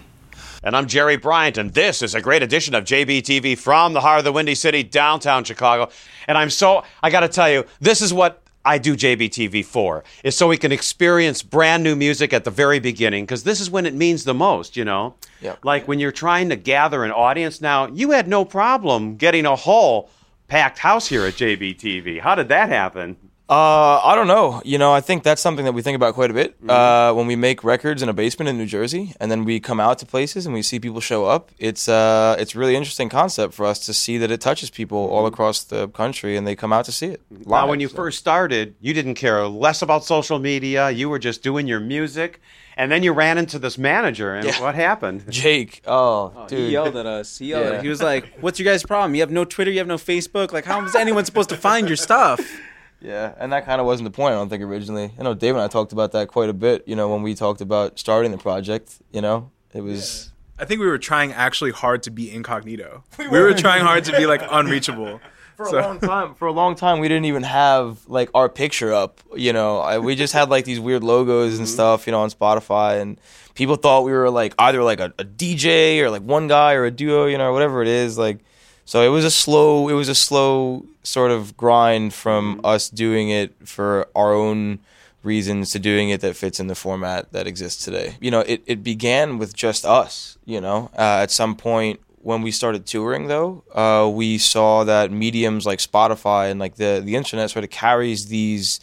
[0.64, 4.20] And I'm Jerry Bryant, and this is a great edition of JBTV from the heart
[4.20, 5.90] of the Windy City, downtown Chicago.
[6.28, 10.04] And I'm so, I got to tell you, this is what I do JBTV for,
[10.24, 13.72] is so we can experience brand new music at the very beginning, because this is
[13.72, 15.16] when it means the most, you know?
[15.42, 15.66] Yep.
[15.66, 19.56] Like when you're trying to gather an audience now, you had no problem getting a
[19.56, 20.12] whole
[20.48, 22.20] packed house here at JBTV.
[22.20, 23.18] How did that happen?
[23.52, 24.62] Uh, I don't know.
[24.64, 26.56] You know, I think that's something that we think about quite a bit.
[26.70, 29.78] Uh, when we make records in a basement in New Jersey, and then we come
[29.78, 33.54] out to places and we see people show up, it's uh, it's really interesting concept
[33.54, 36.72] for us to see that it touches people all across the country, and they come
[36.72, 37.22] out to see it.
[37.46, 37.96] Now, when you so.
[37.98, 40.90] first started, you didn't care less about social media.
[40.90, 42.40] You were just doing your music.
[42.78, 45.26] And then you ran into this manager, and what happened?
[45.30, 47.38] Jake, oh, He dude, he yelled at us.
[47.38, 47.66] He yelled.
[47.66, 47.72] Yeah.
[47.72, 47.84] At, us.
[47.84, 49.14] he was like, "What's your guys' problem?
[49.14, 49.70] You have no Twitter.
[49.70, 50.54] You have no Facebook.
[50.54, 52.40] Like, how is anyone supposed to find your stuff?"
[53.02, 55.12] Yeah, and that kind of wasn't the point, I don't think, originally.
[55.20, 57.34] I know Dave and I talked about that quite a bit, you know, when we
[57.34, 59.50] talked about starting the project, you know?
[59.74, 60.32] It was.
[60.60, 63.04] I think we were trying actually hard to be incognito.
[63.18, 65.20] We were, trying hard to be like unreachable.
[65.58, 68.50] For So- a long time, for a long time, we didn't even have like our
[68.50, 69.22] picture up.
[69.36, 71.74] You know, I, we just had like these weird logos and mm-hmm.
[71.74, 73.20] stuff, you know, on Spotify, and
[73.54, 76.86] people thought we were like either like a, a DJ or like one guy or
[76.86, 78.18] a duo, you know, whatever it is.
[78.18, 78.40] Like,
[78.86, 83.30] so it was a slow, it was a slow sort of grind from us doing
[83.30, 84.80] it for our own
[85.24, 88.16] reasons to doing it that fits in the format that exists today.
[88.20, 92.42] You know, it, it began with just us, you know, uh, at some point when
[92.42, 97.16] we started touring though, uh, we saw that mediums like Spotify and like the, the
[97.16, 98.80] internet sort of carries these,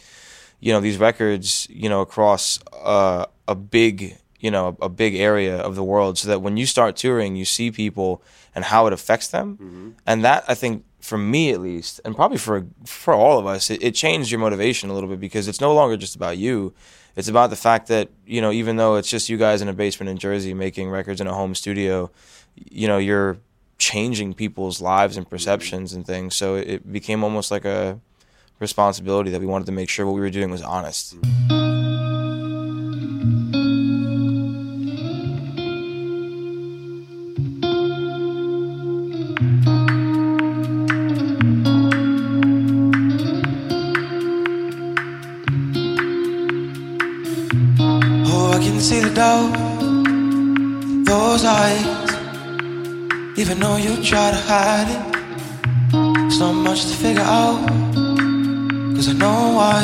[0.59, 5.57] you know, these records, you know, across uh, a big, you know, a big area
[5.57, 8.21] of the world so that when you start touring, you see people
[8.55, 9.95] and how it affects them.
[10.05, 13.69] And that I think for me at least, and probably for for all of us,
[13.71, 16.73] it, it changed your motivation a little bit because it's no longer just about you.
[17.15, 19.73] It's about the fact that you know, even though it's just you guys in a
[19.73, 22.11] basement in Jersey making records in a home studio,
[22.55, 23.39] you know, you're
[23.79, 26.35] changing people's lives and perceptions and things.
[26.35, 27.99] So it became almost like a
[28.59, 31.15] responsibility that we wanted to make sure what we were doing was honest.
[49.19, 49.51] Doubt,
[51.03, 51.85] those eyes.
[53.37, 57.67] Even though you try to hide it, so much to figure out.
[58.95, 59.83] Cause I know why.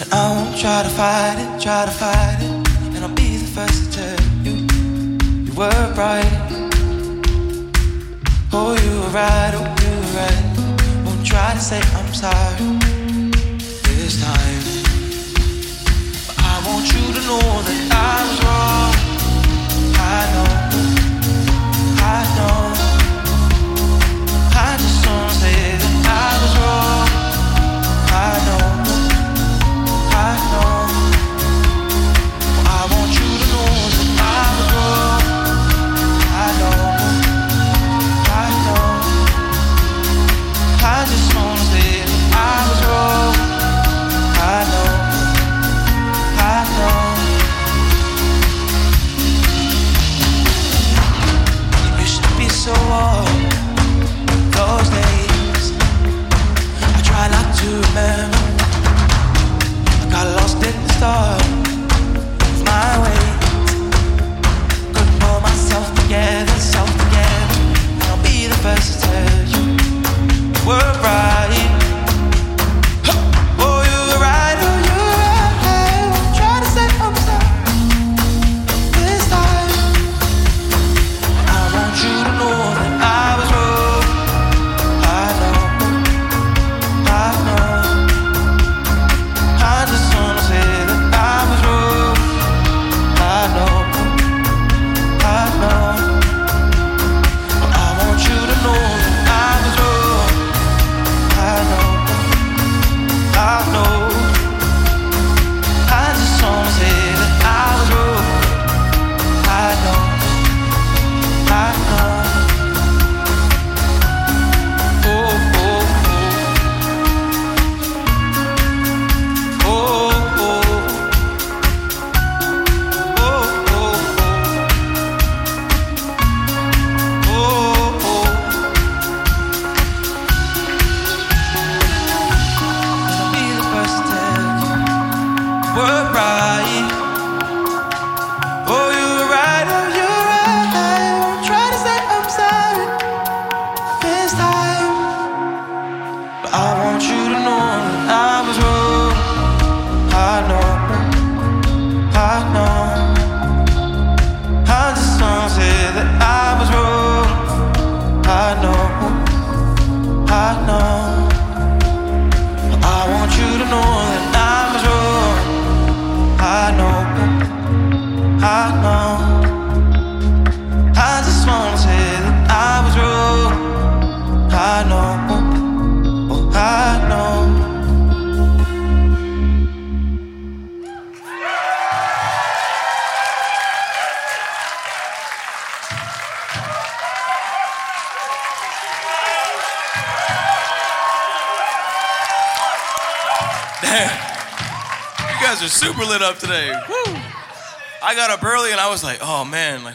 [0.00, 2.94] And I won't try to fight it, try to fight it.
[2.94, 4.56] And I'll be the first to tell you,
[5.46, 6.36] you were right.
[8.52, 11.06] Oh, you were right, oh, you were right.
[11.06, 12.76] Won't try to say I'm sorry
[13.96, 14.75] this time.
[17.26, 18.94] Know that I was wrong.
[19.98, 20.48] I know,
[21.98, 22.65] I know.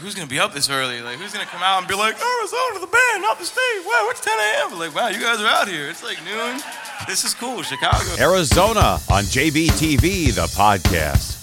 [0.01, 1.01] who's gonna be up this early?
[1.01, 3.81] Like, who's gonna come out and be like, Arizona, the band, not the state?
[3.85, 4.79] Wow, it's 10 a.m.
[4.79, 5.87] Like, wow, you guys are out here.
[5.89, 6.59] It's like noon.
[7.07, 8.09] This is cool, Chicago.
[8.19, 11.37] Arizona on JBTV, the podcast.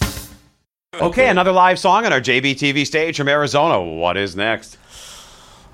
[1.01, 3.81] Okay, another live song on our JBTV stage from Arizona.
[3.81, 4.77] What is next?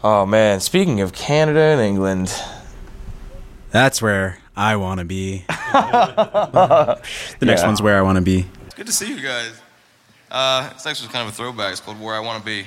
[0.02, 2.34] Oh man, speaking of Canada and England,
[3.70, 5.44] that's where I want to be.
[5.48, 7.00] the
[7.40, 7.66] next yeah.
[7.66, 8.46] one's where I want to be.
[8.66, 9.60] It's good to see you guys.
[10.30, 11.72] Uh, it's actually kind of a throwback.
[11.72, 12.66] It's called Where I Want to Be.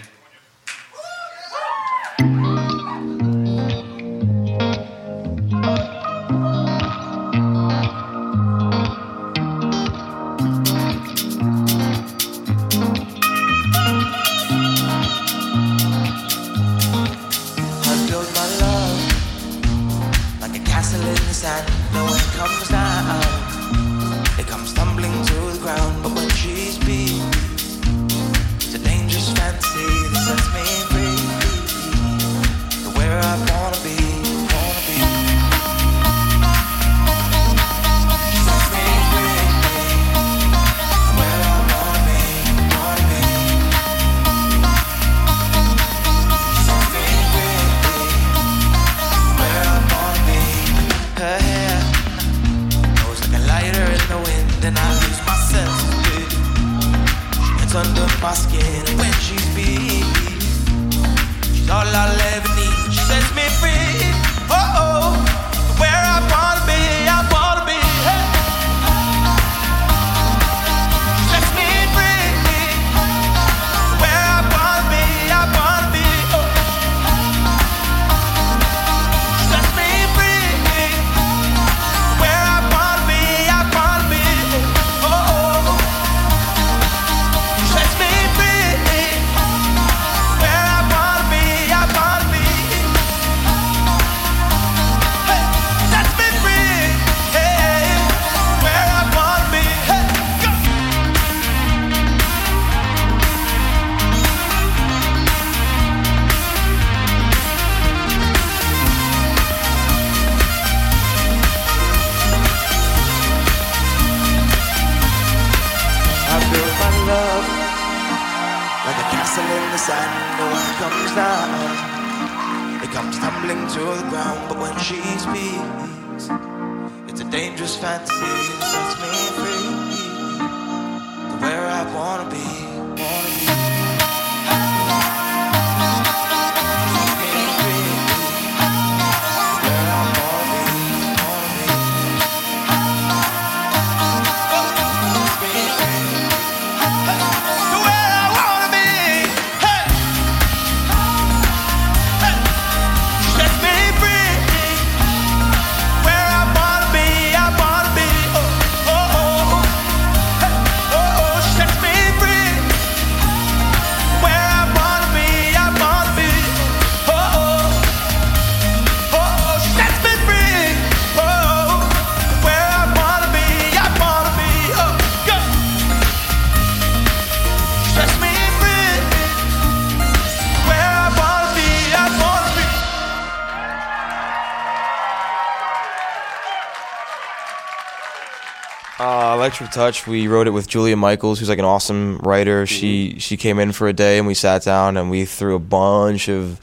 [189.47, 192.65] Electric Touch, we wrote it with Julia Michaels, who's like an awesome writer.
[192.65, 193.17] She mm-hmm.
[193.19, 196.27] she came in for a day and we sat down and we threw a bunch
[196.27, 196.59] of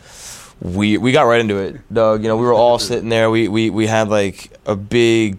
[0.61, 2.23] we we got right into it, Doug.
[2.23, 3.31] You know, we were all sitting there.
[3.31, 5.39] We we we had like a big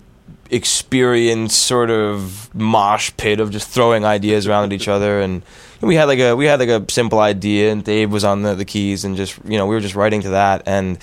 [0.50, 5.44] experience sort of mosh pit of just throwing ideas around at each other and
[5.82, 8.56] we had like a we had like a simple idea and Dave was on the,
[8.56, 10.98] the keys and just you know we were just writing to that and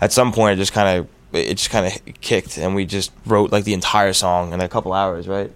[0.00, 3.12] at some point it just kind of it just kind of kicked and we just
[3.26, 5.52] wrote like the entire song in a couple hours right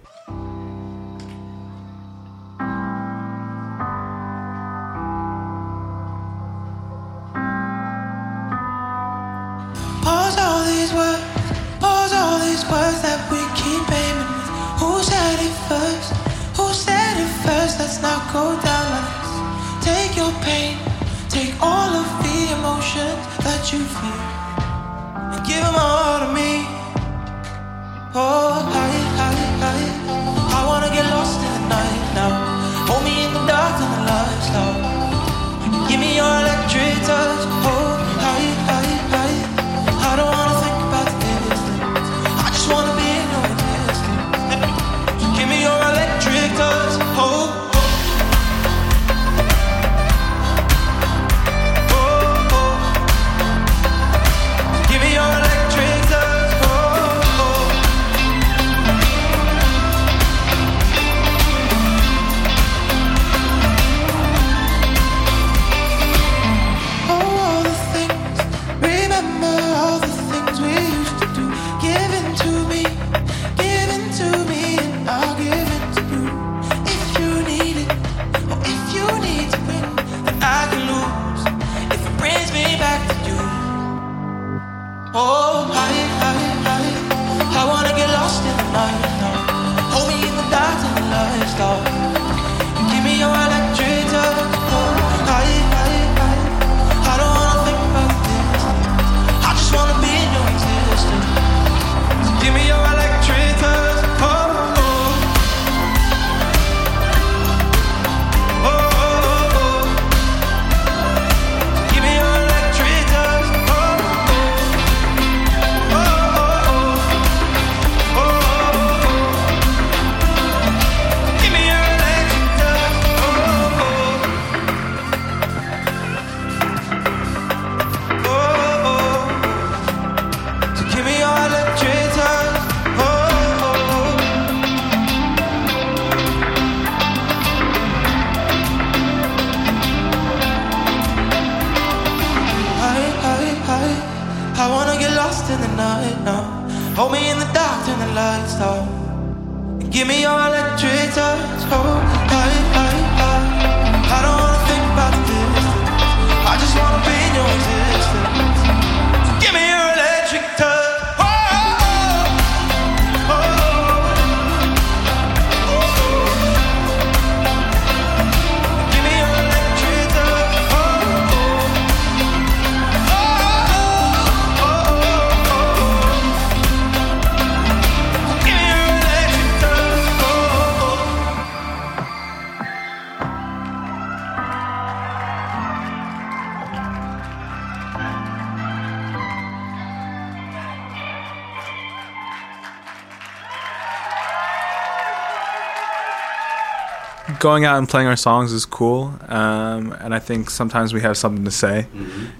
[197.49, 201.17] going out and playing our songs is cool, um, and I think sometimes we have
[201.17, 201.87] something to say,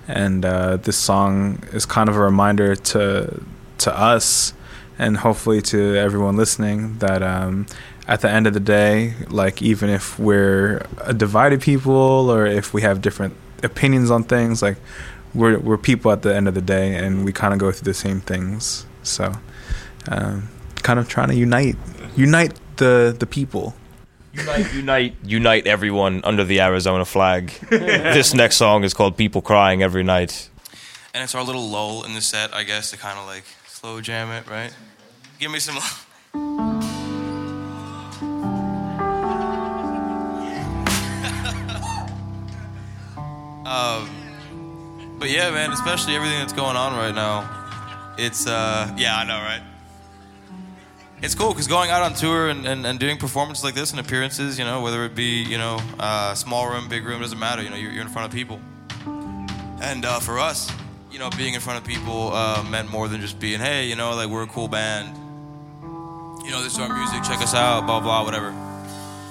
[0.07, 3.01] and uh, this song is kind of a reminder to
[3.85, 4.53] to us,
[4.99, 7.65] and hopefully to everyone listening that um,
[8.07, 12.71] at the end of the day, like even if we're a divided people or if
[12.75, 13.33] we have different
[13.63, 14.77] opinions on things, like
[15.33, 17.89] we're we're people at the end of the day, and we kind of go through
[17.93, 18.85] the same things.
[19.01, 19.33] So,
[20.07, 20.49] um,
[20.87, 21.77] kind of trying to unite
[22.15, 23.73] unite the the people.
[24.33, 27.47] Unite, unite, unite everyone under the Arizona flag.
[27.69, 30.49] this next song is called "People Crying Every Night."
[31.13, 33.99] And it's our little lull in the set, I guess, to kind of like slow
[34.01, 34.71] jam it, right?
[35.39, 35.77] Give me some.
[43.65, 44.09] um,
[45.17, 47.55] but yeah, man, especially everything that's going on right now.
[48.17, 49.61] It's, uh, yeah, I know, right?
[51.21, 53.99] It's cool because going out on tour and, and, and doing performances like this and
[53.99, 57.61] appearances, you know, whether it be, you know, uh, small room, big room, doesn't matter.
[57.61, 58.61] You know, you're, you're in front of people.
[59.81, 60.71] And uh, for us,
[61.11, 63.97] you know, being in front of people uh, meant more than just being, hey, you
[63.97, 65.13] know, like we're a cool band.
[66.45, 67.21] You know, this is our music.
[67.23, 67.85] Check us out.
[67.85, 68.51] Blah blah, whatever.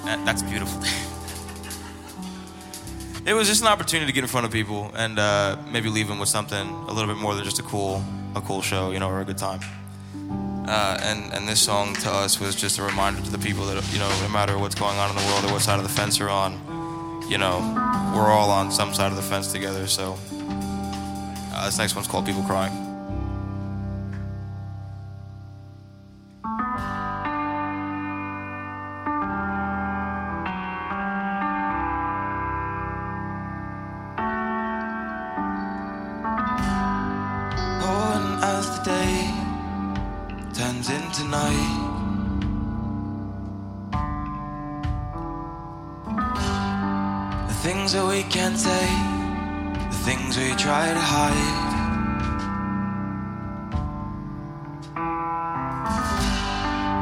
[0.05, 0.79] That, that's beautiful.
[3.25, 6.07] it was just an opportunity to get in front of people and uh, maybe leave
[6.07, 8.03] them with something a little bit more than just a cool,
[8.35, 9.59] a cool show, you know, or a good time.
[10.69, 13.75] Uh, and and this song to us was just a reminder to the people that
[13.91, 15.89] you know, no matter what's going on in the world or what side of the
[15.89, 16.53] fence you're on,
[17.27, 17.57] you know,
[18.15, 19.87] we're all on some side of the fence together.
[19.87, 22.88] So uh, this next one's called "People Crying."
[48.29, 48.85] Can't say,
[49.89, 51.65] the things we try to hide.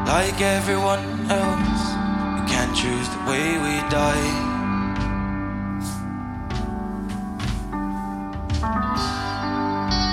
[0.07, 1.84] Like everyone else,
[2.36, 4.30] we can't choose the way we die.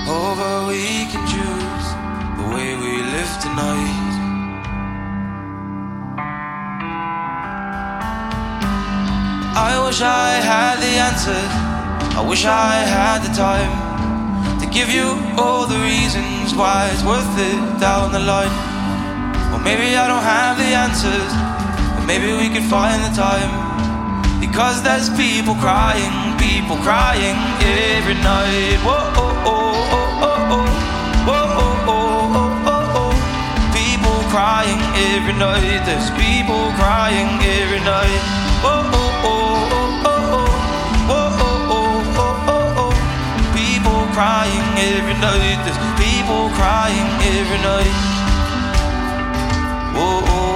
[0.09, 1.87] Over, we can choose
[2.39, 4.04] the way we live tonight.
[9.95, 11.51] Wish I had the answers.
[12.19, 13.71] I wish I had the time
[14.59, 18.51] to give you all the reasons why it's worth it down the line.
[19.55, 21.31] Or maybe I don't have the answers,
[21.95, 23.47] but maybe we can find the time.
[24.43, 26.11] Because there's people crying,
[26.43, 28.75] people crying every night.
[28.83, 30.59] Whoa, oh, oh, oh, oh, oh.
[30.59, 30.67] oh.
[31.23, 34.27] Whoa, oh, oh, oh, oh, oh, oh.
[34.27, 34.81] crying
[35.15, 35.87] every night.
[35.87, 37.31] There's people crying
[37.63, 38.23] every night.
[38.59, 39.14] Whoa, oh,
[44.15, 45.59] crying every night.
[45.65, 47.95] There's people crying every night.
[49.95, 50.55] Whoa, oh.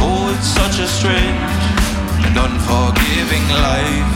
[0.00, 1.52] Oh, it's such a strange
[2.24, 4.12] and unforgiving life.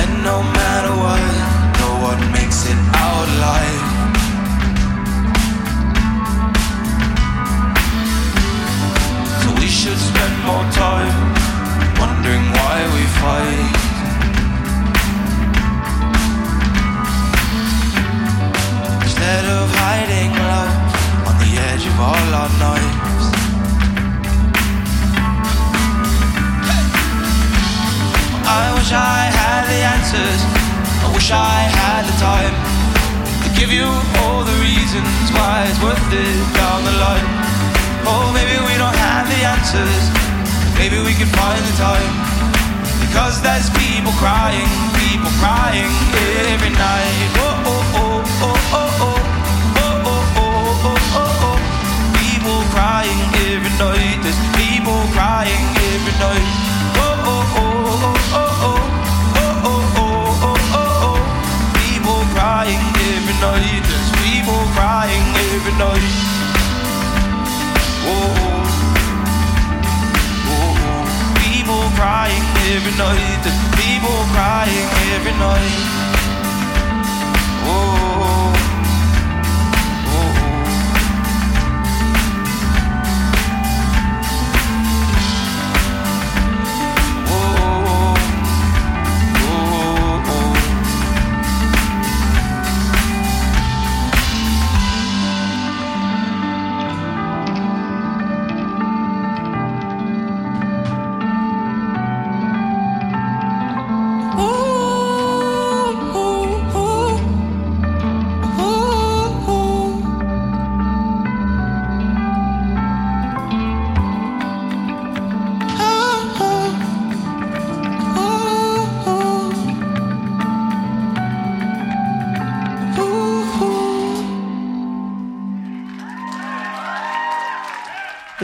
[0.00, 1.24] And no matter what,
[1.82, 3.93] no one makes it out alive.
[9.84, 11.12] Should spend more time
[12.00, 13.74] wondering why we fight.
[19.04, 20.72] Instead of hiding love
[21.28, 23.24] on the edge of all our nights.
[28.48, 30.40] I wish I had the answers.
[31.04, 32.56] I wish I had the time
[33.44, 33.84] to give you
[34.24, 37.43] all the reasons why it's worth it down the line.
[38.06, 40.02] Oh, maybe we don't have the answers.
[40.78, 42.12] Maybe we can find the time.
[43.00, 45.90] Because there's people crying, people crying
[46.50, 47.30] every night.
[47.38, 49.18] Oh, oh, oh, oh, oh, oh.
[49.76, 51.58] Oh, oh, oh, oh, oh, oh.
[52.20, 53.20] People crying
[53.52, 54.18] every night.
[54.24, 56.48] There's people crying every night.
[56.98, 58.80] Oh, oh, oh, oh, oh, oh.
[59.38, 61.18] Oh, oh, oh, oh, oh, oh.
[61.78, 62.82] People crying
[63.14, 63.82] every night.
[63.88, 65.24] There's people crying
[65.54, 66.43] every night.
[71.42, 72.44] People crying
[72.74, 73.44] every night.
[73.80, 75.93] People crying every night.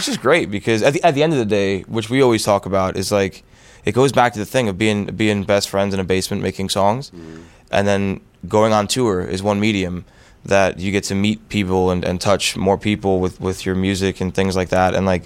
[0.00, 2.42] Which is great because at the at the end of the day, which we always
[2.42, 3.44] talk about, is like
[3.84, 6.70] it goes back to the thing of being being best friends in a basement making
[6.70, 7.42] songs, mm-hmm.
[7.70, 10.06] and then going on tour is one medium
[10.46, 14.22] that you get to meet people and, and touch more people with, with your music
[14.22, 14.94] and things like that.
[14.94, 15.24] And like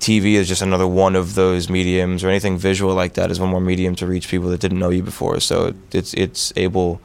[0.00, 3.50] TV is just another one of those mediums, or anything visual like that is one
[3.50, 5.38] more medium to reach people that didn't know you before.
[5.38, 7.00] So it's it's able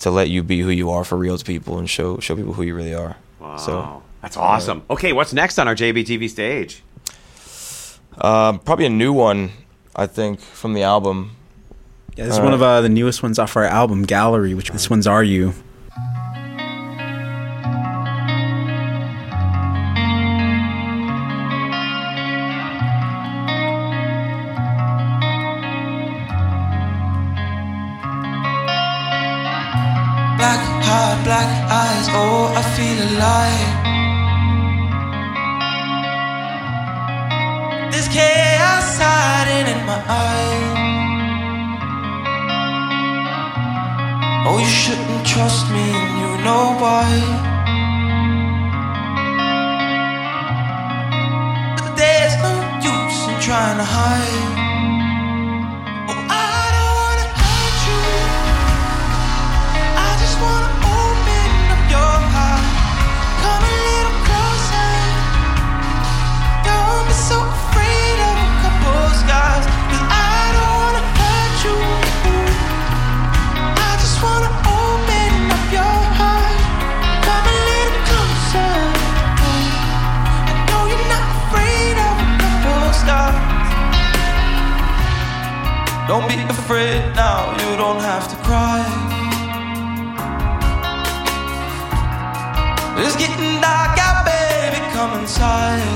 [0.00, 2.54] to let you be who you are for real to people and show show people
[2.54, 3.14] who you really are.
[3.38, 3.56] Wow.
[3.56, 4.82] So that's awesome.
[4.90, 6.82] Uh, okay, what's next on our JBTV stage?
[8.18, 9.52] Uh, probably a new one,
[9.94, 11.36] I think, from the album.
[12.16, 14.90] Yeah, this is one of uh, the newest ones off our album, Gallery, which this
[14.90, 15.54] one's Are You?
[30.36, 33.75] Black heart, black eyes, oh, I feel alive.
[38.16, 40.76] Chaos hiding in my eyes.
[44.48, 47.10] Oh, you shouldn't trust me, and you know why.
[51.78, 52.54] But there's no
[52.92, 54.65] use in trying to hide.
[86.66, 88.82] Afraid now, you don't have to cry.
[92.98, 95.86] It's getting dark out, baby, come inside.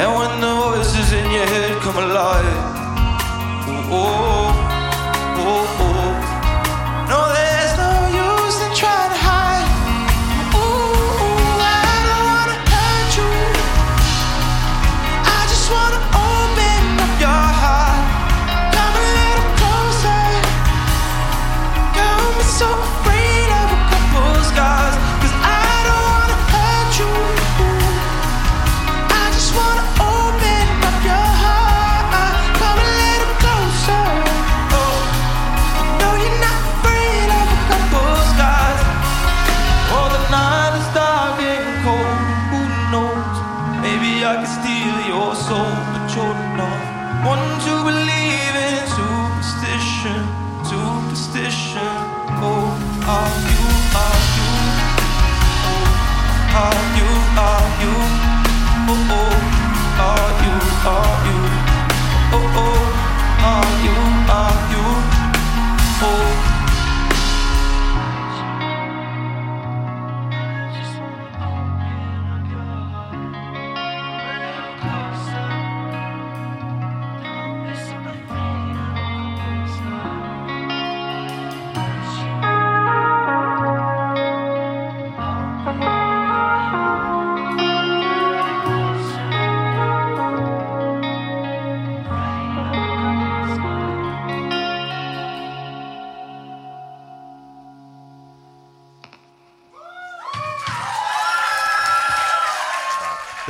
[0.00, 2.64] And when the voices in your head come alive,
[3.92, 4.51] oh,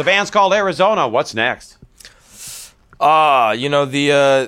[0.02, 1.06] The band's called Arizona.
[1.06, 1.78] What's next?
[3.00, 4.46] Ah, you know the uh,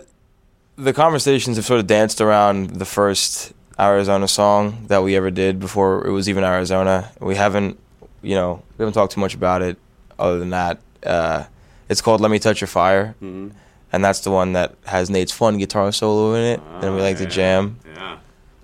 [0.77, 5.61] the conversations have sort of danced around the first Arizona song that we ever did
[5.61, 7.09] before it was even Arizona.
[7.21, 7.79] We haven't,
[8.21, 9.77] you know, we haven't talked too much about it.
[10.19, 11.45] Other than that, uh,
[11.89, 13.53] it's called "Let Me Touch Your Fire," Mhm.
[13.93, 17.19] and that's the one that has Nate's fun guitar solo in it, and we like
[17.19, 17.79] to jam.
[17.95, 18.17] Yeah.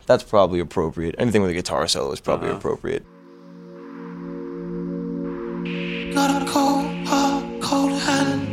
[0.07, 1.15] That's probably appropriate.
[1.19, 2.59] Anything with a guitar solo is probably Uh-huh.
[2.59, 3.05] appropriate.
[6.15, 8.50] Got a cold heart, cold hands.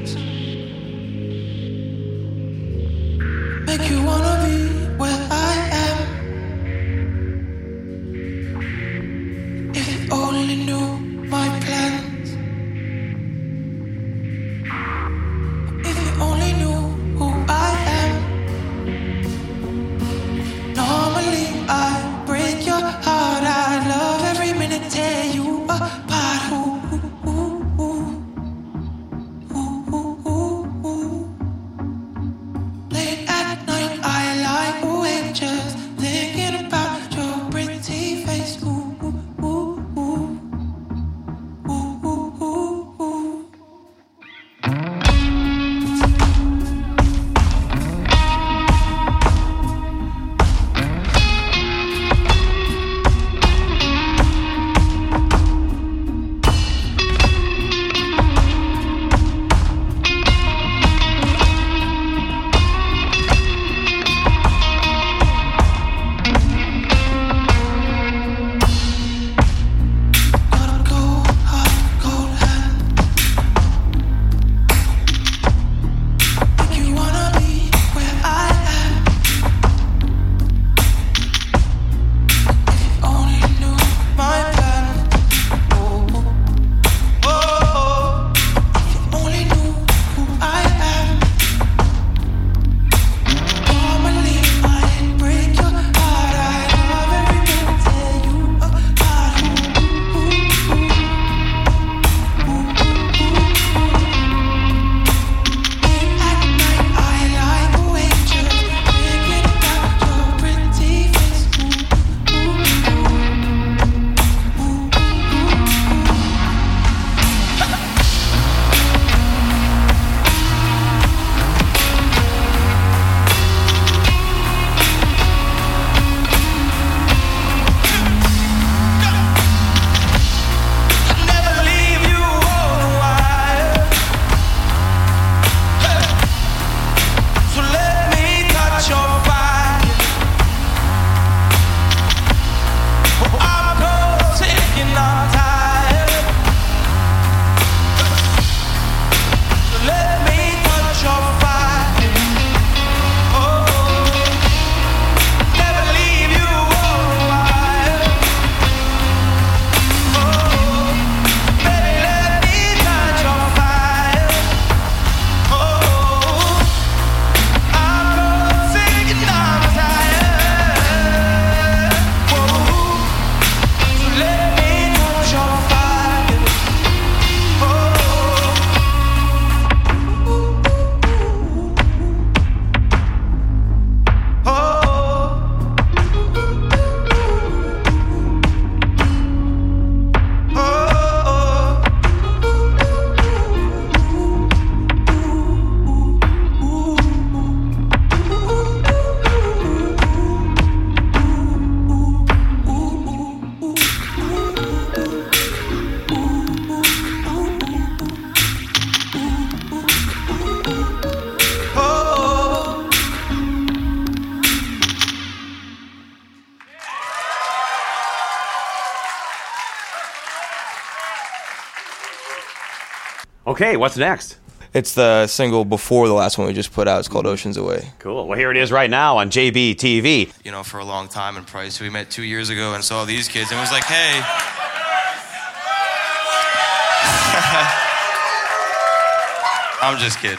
[223.58, 224.38] Okay, what's next?
[224.72, 227.00] It's the single before the last one we just put out.
[227.00, 227.92] It's called Oceans Away.
[227.98, 228.28] Cool.
[228.28, 230.32] Well, here it is right now on JBTV.
[230.46, 233.04] You know, for a long time in Price, we met two years ago and saw
[233.04, 234.22] these kids and was like, hey.
[239.82, 240.38] I'm just kidding.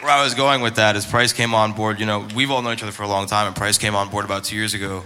[0.00, 2.00] Where I was going with that is Price came on board.
[2.00, 4.08] You know, we've all known each other for a long time, and Price came on
[4.08, 5.04] board about two years ago.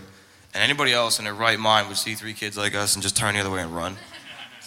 [0.55, 3.14] And anybody else in their right mind would see three kids like us and just
[3.14, 3.98] turn the other way and run.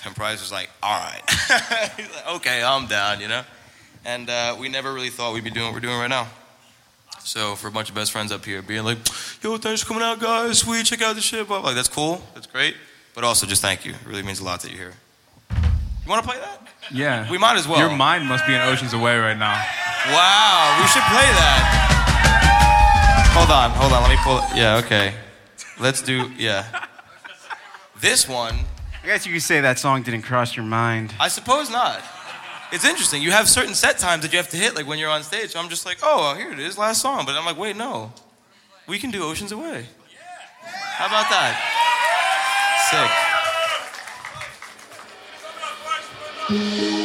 [0.05, 1.21] And Price was like, all right.
[1.97, 3.43] He's like, okay, I'm down, you know?
[4.05, 6.27] And uh, we never really thought we'd be doing what we're doing right now.
[7.19, 8.99] So for a bunch of best friends up here, being like,
[9.41, 10.65] yo, thanks for coming out, guys.
[10.65, 11.47] We check out the shit.
[11.47, 11.67] Blah, blah.
[11.69, 12.21] Like, that's cool.
[12.35, 12.75] That's great.
[13.15, 13.93] But also, just thank you.
[13.93, 14.93] It really means a lot that you're here.
[16.05, 16.67] You want to play that?
[16.91, 17.29] Yeah.
[17.31, 17.79] We might as well.
[17.79, 19.55] Your mind must be in oceans away right now.
[20.07, 21.95] Wow, we should play that.
[23.33, 24.03] Hold on, hold on.
[24.03, 24.37] Let me pull.
[24.37, 24.43] it.
[24.55, 25.15] Yeah, okay.
[25.79, 26.31] Let's do.
[26.37, 26.85] Yeah.
[27.99, 28.59] This one,
[29.05, 31.13] I guess you could say that song didn't cross your mind.
[31.19, 32.01] I suppose not.
[32.71, 33.21] It's interesting.
[33.21, 35.51] You have certain set times that you have to hit, like when you're on stage.
[35.51, 37.23] So I'm just like, oh, here it is, last song.
[37.23, 38.11] But I'm like, wait, no.
[38.87, 39.85] We can do Oceans Away.
[40.63, 41.55] How about that?
[46.89, 47.04] Sick.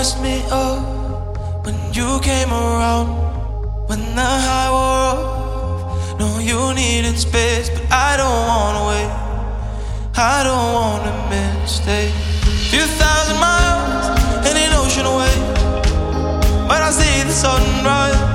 [0.00, 0.80] Messed me up
[1.66, 3.08] when you came around.
[3.86, 9.12] When the high wore off, no, you needed space, but I don't wanna wait.
[10.16, 12.14] I don't wanna mistake.
[12.72, 14.06] Few thousand miles
[14.46, 15.34] and an ocean away,
[16.66, 18.29] but I see the sunrise.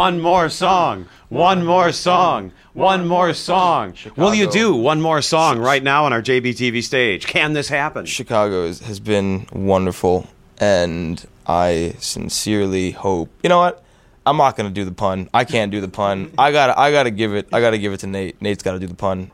[0.00, 1.04] One more song.
[1.28, 2.52] One more song.
[2.72, 3.92] One more song.
[4.16, 7.26] Will you do one more song right now on our JBTV stage?
[7.26, 8.06] Can this happen?
[8.06, 10.26] Chicago is, has been wonderful,
[10.58, 13.28] and I sincerely hope.
[13.42, 13.84] You know what?
[14.24, 15.28] I'm not gonna do the pun.
[15.34, 16.32] I can't do the pun.
[16.38, 16.80] I gotta.
[16.80, 17.48] I gotta give it.
[17.52, 18.40] I gotta give it to Nate.
[18.40, 19.30] Nate's gotta do the pun.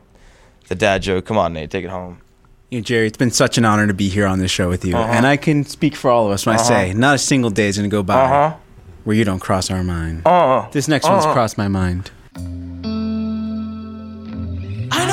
[0.67, 1.25] The dad joke.
[1.27, 1.71] Come on, Nate.
[1.71, 2.19] Take it home.
[2.71, 4.83] You know, Jerry, it's been such an honor to be here on this show with
[4.83, 5.13] you, Uh-huh.
[5.13, 6.65] and I can speak for all of us when Uh-huh.
[6.65, 8.57] I say not a single day is going to go by Uh-huh.
[9.07, 10.21] Where you don't cross our mind.
[10.25, 10.67] Uh-huh.
[10.73, 11.33] This next one's Uh-huh.
[11.33, 12.11] crossed my mind.
[14.91, 15.07] I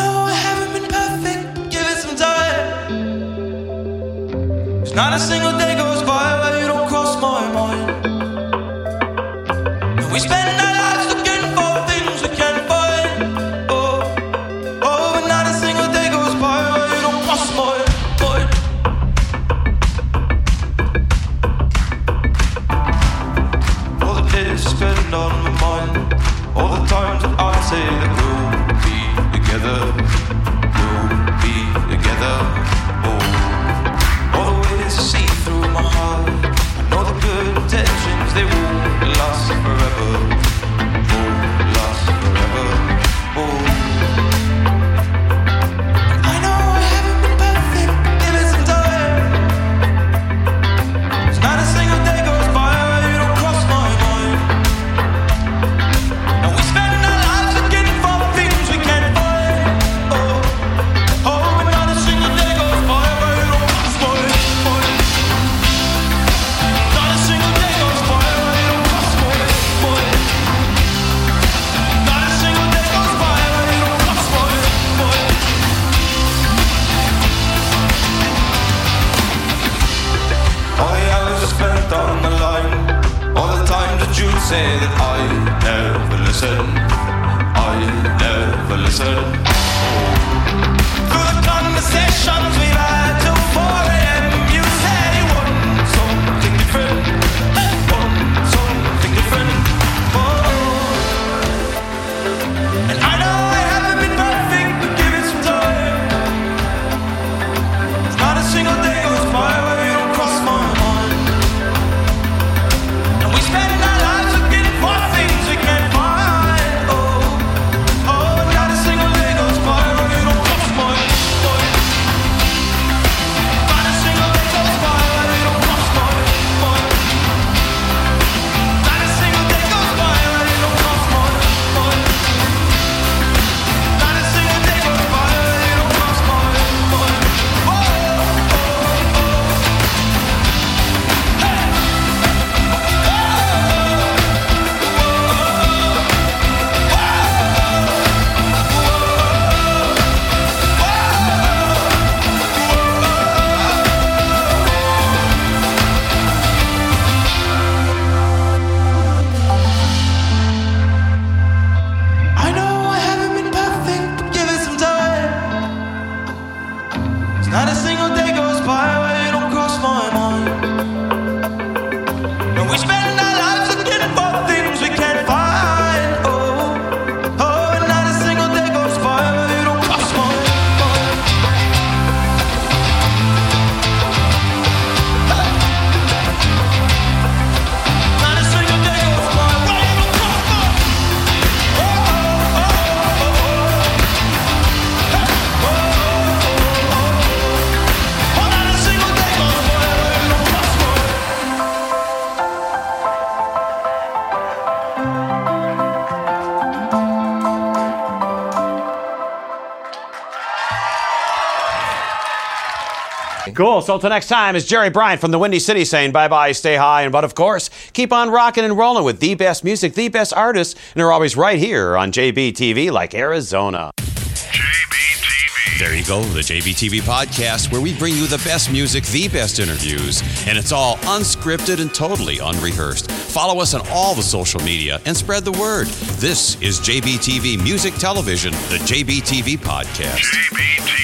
[213.54, 213.82] Cool.
[213.82, 216.76] So until next time, is Jerry Bryant from the Windy City saying bye bye, stay
[216.76, 220.08] high, and but of course, keep on rocking and rolling with the best music, the
[220.08, 223.92] best artists, and they're always right here on JBTV like Arizona.
[223.96, 225.78] JBTV.
[225.78, 229.60] There you go, the JBTV podcast, where we bring you the best music, the best
[229.60, 233.10] interviews, and it's all unscripted and totally unrehearsed.
[233.10, 235.86] Follow us on all the social media and spread the word.
[236.18, 240.30] This is JBTV Music Television, the JBTV podcast.
[240.50, 241.03] The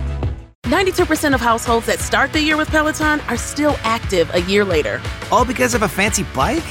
[0.71, 5.01] 92% of households that start the year with Peloton are still active a year later.
[5.29, 6.63] All because of a fancy bike?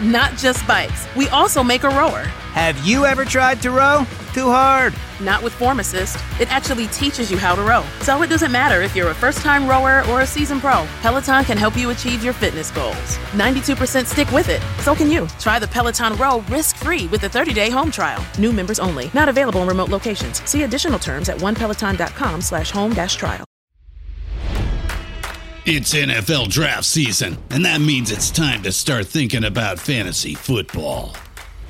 [0.00, 2.22] Not just bikes, we also make a rower.
[2.54, 4.06] Have you ever tried to row?
[4.32, 4.94] Too hard.
[5.20, 6.16] Not with Form Assist.
[6.40, 7.84] It actually teaches you how to row.
[8.00, 11.44] So it doesn't matter if you're a first time rower or a seasoned pro, Peloton
[11.44, 13.18] can help you achieve your fitness goals.
[13.32, 14.62] 92% stick with it.
[14.82, 15.26] So can you.
[15.38, 18.24] Try the Peloton Row risk free with a 30 day home trial.
[18.38, 19.10] New members only.
[19.14, 20.42] Not available in remote locations.
[20.48, 23.44] See additional terms at onepeloton.com slash home dash trial.
[25.66, 31.14] It's NFL draft season, and that means it's time to start thinking about fantasy football.